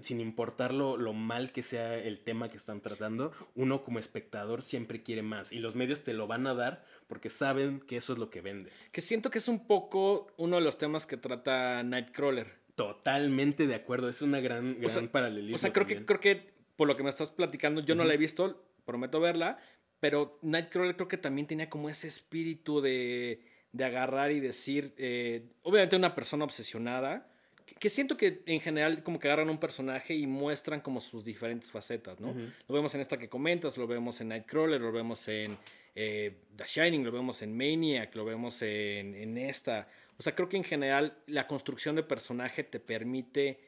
[0.01, 5.03] sin importar lo, mal que sea el tema que están tratando, uno como espectador siempre
[5.03, 8.20] quiere más y los medios te lo van a dar porque saben que eso es
[8.20, 8.72] lo que vende.
[8.91, 12.53] Que siento que es un poco uno de los temas que trata Nightcrawler.
[12.76, 15.55] Totalmente de acuerdo, es una gran, gran paralelismo.
[15.55, 18.13] O sea, creo que, creo que por lo que me estás platicando, yo no la
[18.13, 19.59] he visto, prometo verla,
[19.99, 23.41] pero Nightcrawler creo que también tenía como ese espíritu de
[23.76, 27.30] de agarrar y decir, eh, obviamente una persona obsesionada,
[27.65, 31.71] que, siento que en general como que agarran un personaje y muestran como sus diferentes
[31.71, 32.34] facetas, ¿no?
[32.67, 35.57] Lo vemos en esta que comentas, lo vemos en Nightcrawler, lo vemos en
[35.93, 39.89] eh, The Shining, lo vemos en Maniac, lo vemos en, en esta.
[40.17, 43.59] O sea, creo que en general la construcción de personaje te permite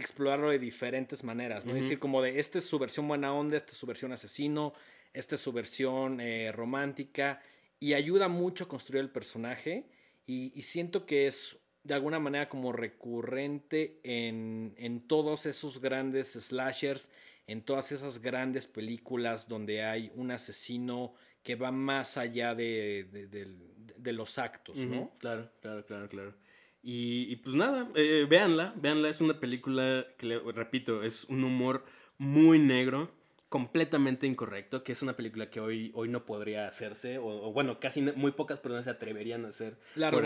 [0.00, 1.76] explorarlo de diferentes maneras, ¿no?
[1.76, 4.72] Es decir, como de, esta es su versión buena onda, esta es su versión asesino,
[5.12, 7.40] esta es su versión eh, romántica,
[7.78, 9.86] y ayuda mucho a construir el personaje
[10.26, 17.10] y, siento que es de alguna manera como recurrente en, en, todos esos grandes slashers,
[17.46, 24.12] en todas esas grandes películas donde hay un asesino que va más allá de, de-
[24.12, 25.12] los actos, ¿no?
[25.18, 26.34] Claro, claro, claro, claro.
[26.82, 31.44] Y, y pues nada, eh, véanla, véanla, es una película que, le- repito, es un
[31.44, 31.84] humor
[32.16, 33.10] muy negro,
[33.50, 37.80] completamente incorrecto, que es una película que hoy, hoy no podría hacerse, o, o bueno,
[37.80, 39.76] casi muy pocas personas se atreverían a hacer.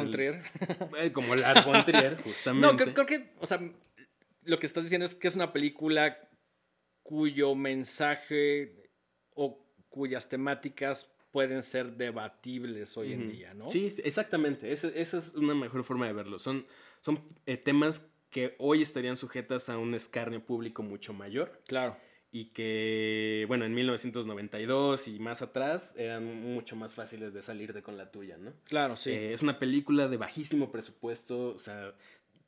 [0.05, 0.43] El- Trier.
[0.99, 1.35] eh, como
[1.65, 2.67] von Trier, justamente.
[2.69, 3.61] No, creo, creo que, o sea,
[4.45, 6.19] lo que estás diciendo es que es una película
[7.03, 8.91] cuyo mensaje
[9.35, 13.69] o cuyas temáticas pueden ser debatibles hoy en día, ¿no?
[13.69, 14.73] Sí, sí, exactamente.
[14.73, 16.39] Esa, esa es una mejor forma de verlo.
[16.39, 16.65] Son,
[17.01, 21.61] son eh, temas que hoy estarían sujetas a un escarnio público mucho mayor.
[21.67, 21.97] Claro.
[22.31, 27.97] y que, bueno, en 1992 y más atrás eran mucho más fáciles de salirte con
[27.97, 28.53] la tuya, ¿no?
[28.63, 29.11] Claro, sí.
[29.11, 31.95] Eh, es una película de bajísimo presupuesto, o sea,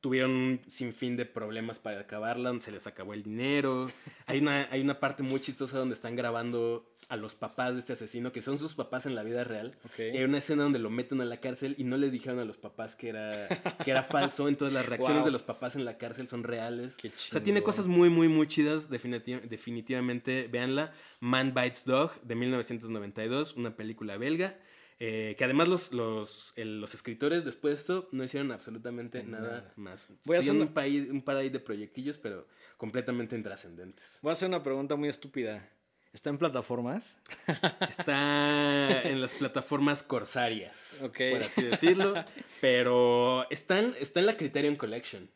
[0.07, 3.89] tuvieron un sinfín de problemas para acabarla, se les acabó el dinero.
[4.29, 7.93] Hay una, hay una parte muy chistosa donde están grabando a los papás de este
[7.93, 9.77] asesino, que son sus papás en la vida real.
[9.99, 12.45] Y hay una escena donde lo meten a la cárcel y no les dijeron a
[12.45, 13.47] los papás que era,
[13.85, 14.49] que era falso.
[14.49, 15.27] Entonces las reacciones Wow.
[15.27, 16.97] de los papás en la cárcel son reales.
[16.97, 18.91] Qué O sea, tiene cosas muy, muy, muy chidas.
[18.91, 20.93] definiti- definitivamente, véanla.
[21.21, 24.57] Man Bites Dog de 1992, una película belga.
[24.99, 29.49] Eh, que además los, los, el- los escritores después de esto no hicieron absolutamente nada,
[29.49, 29.73] Nada.
[29.77, 30.07] más.
[30.25, 34.19] Voy a hacer un, par, un par ahí de proyectillos, pero completamente intrascendentes.
[34.23, 35.69] Voy a hacer una pregunta muy estúpida.
[36.13, 37.19] ¿Está en plataformas?
[37.91, 41.19] Está en las plataformas corsarias, Ok.
[41.33, 42.15] por así decirlo.
[42.61, 45.29] Pero está en, está en la Criterion Collection.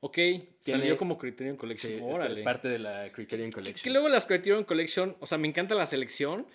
[0.00, 1.92] Ok, Tiene- salió como Criterion Collection.
[1.94, 2.32] es- Órale.
[2.34, 3.84] es parte de la Criterion Que- Collection.
[3.84, 6.46] Que luego las Criterion Collection, o sea, me encanta la selección,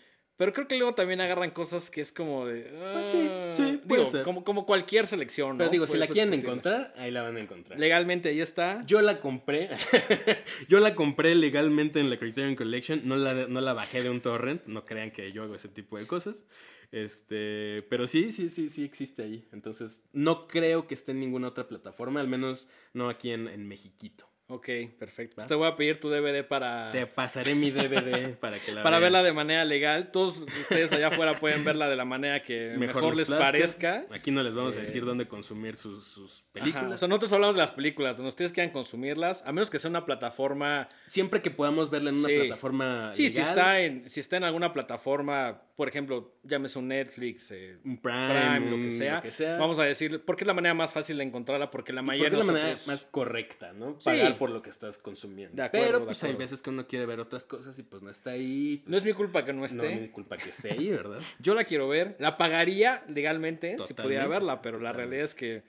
[0.42, 2.64] pero creo que luego también agarran cosas que es como de.
[2.64, 4.24] Pues sí, ah, sí, puede digo, ser.
[4.24, 5.58] como, como cualquier selección, ¿no?
[5.60, 7.80] Pero digo, si la quieren encontrar, ahí la van a encontrar.
[7.80, 8.84] Legalmente ahí está.
[8.88, 9.70] Yo la compré.
[10.68, 13.02] yo la compré legalmente en la Criterion Collection.
[13.06, 14.66] No la, no la bajé de un torrent.
[14.66, 16.48] No crean que yo hago ese tipo de cosas.
[16.92, 19.48] Este, pero sí, sí, sí, sí existe ahí.
[19.52, 23.68] Entonces, no creo que esté en ninguna otra plataforma, al menos no aquí en, en
[23.68, 24.31] Mexiquito.
[24.54, 24.68] Ok,
[25.00, 25.36] perfecto.
[25.36, 28.84] Pues te voy a pedir tu DVD para, Te pasaré mi DVD para que la
[28.84, 29.04] para veas.
[29.12, 30.12] verla de manera legal.
[30.12, 33.46] Todos ustedes allá afuera pueden verla de la manera que mejor, les plazca.
[33.46, 34.06] parezca.
[34.12, 36.94] Aquí no les vamos a Eh, decir dónde consumir sus, sus Ajá, películas.
[36.94, 39.90] O sea, nosotros hablamos de las películas, donde ustedes quieran consumirlas, a menos que sea
[39.90, 42.36] una plataforma Siempre que podamos verla en una Sí.
[42.40, 46.90] plataforma Sí, si legal, está, en, si está en alguna plataforma, por ejemplo, llámese un
[46.90, 49.58] Netflix, eh, un Prime, Prime, lo, que sea, lo que sea.
[49.58, 52.42] vamos a decir, porque es la manera más fácil de encontrarla, porque la mayoría porque
[52.42, 53.96] es la manera más correcta, ¿no?
[53.98, 54.06] Sí.
[54.12, 55.56] Pagar por lo que estás consumiendo.
[55.56, 58.12] De acuerdo, Pero pues hay veces que uno quiere ver otras cosas y pues no
[58.12, 58.78] está ahí.
[58.84, 59.92] pues, No es mi culpa que no no esté.
[59.92, 61.18] es mi culpa que esté ahí, ¿verdad?
[61.40, 65.64] Yo la quiero ver, la pagaría legalmente si pudiera verla, pero la realidad es que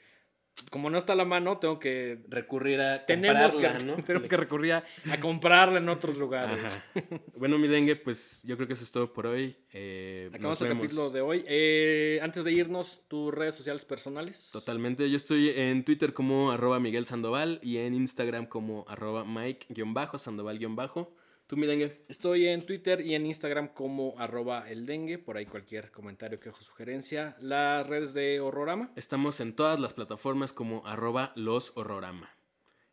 [0.70, 2.20] como no está a la mano, tengo que...
[2.28, 4.02] Recurrir a Tenemos que, comprarla, ¿no?
[4.06, 6.58] tenemos que recurrir a, a comprarla en otros lugares.
[6.64, 6.84] Ajá.
[7.36, 9.56] Bueno, mi dengue, pues yo creo que eso es todo por hoy.
[9.72, 11.44] Eh, Acabamos el capítulo de hoy.
[11.48, 14.50] Eh, antes de irnos, tus redes sociales personales.
[14.52, 15.10] Totalmente.
[15.10, 21.08] Yo estoy en Twitter como arroba Miguel Sandoval y en Instagram como arroba Mike-Sandoval-.
[21.52, 22.06] ¿Tú, mi dengue?
[22.08, 25.18] Estoy en Twitter y en Instagram como arroba el dengue.
[25.18, 27.36] Por ahí cualquier comentario, quejo, sugerencia.
[27.40, 28.90] Las redes de Horrorama.
[28.96, 32.34] Estamos en todas las plataformas como arroba los horrorama.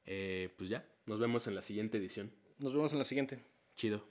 [0.06, 2.34] Eh, pues ya, nos vemos en la siguiente edición.
[2.58, 3.40] Nos vemos en la siguiente.
[3.78, 4.04] Chido.